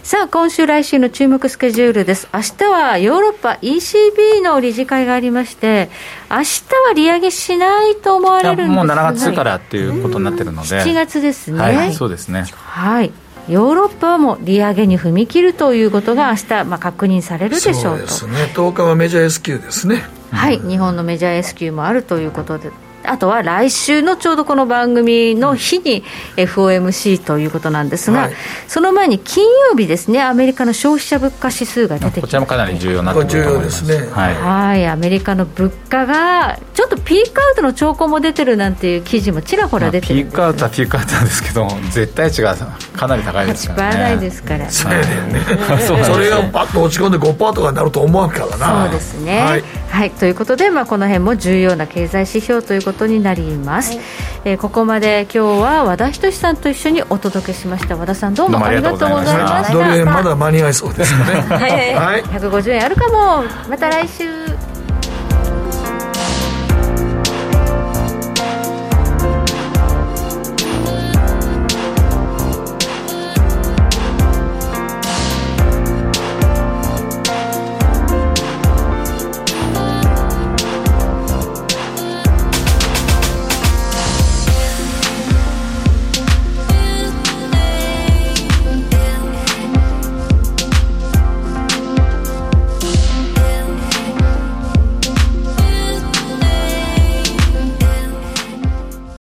[0.08, 2.28] さあ、今週来週の注目スケジュールです。
[2.32, 5.90] 明日はヨーロッパ ECB の理事会がありまして、
[6.30, 10.80] 明日は利上げしないと思われるんですもう7月からっていうことになってるので。
[10.80, 11.58] 7月ですね。
[11.60, 12.46] はい、そうですね。
[12.54, 13.12] はい。
[13.50, 22.70] ヨーロッパはもう利上げに踏み切るということが明日、まあ、確認されるでしょうとそうですね10日はメジャー S q ですねはい、うん、日本のメジャー S q もあるということで
[23.08, 26.04] あとは来週のちょうどこの番組の日に
[26.36, 28.32] FOMC ということなんですが、はい、
[28.66, 42.56] その前に金曜日ですね、アメリカの消費者物価指数が出てきてこちらもかなり重要なところ重要ですね、はい、はい、アメリカの物価がちょっとピークアウトの兆候も出てるなんていう記事もちらほら出てる、まあ、ピークアウトはピークアウトなんですけど、絶対値が
[42.94, 44.00] かなり高いですからね。
[44.00, 44.88] ないですから、ね、そ
[46.18, 48.84] れがパッと落ち込んで5%とかになると思わんからな。
[48.84, 53.96] そうですね、はい、はい、ということで、まあ、この辺も重要な経済指標ということになります。
[53.96, 54.00] はい、
[54.44, 57.96] えー、ここまで今日は和田仁さんと一緒にお届けしました。
[57.96, 59.72] 和田さんどうもありがとうございました。
[59.72, 61.40] ドル円まだ間に合いそうですかね。
[61.40, 63.44] はい、はい、150円あるかも。
[63.68, 64.47] また来週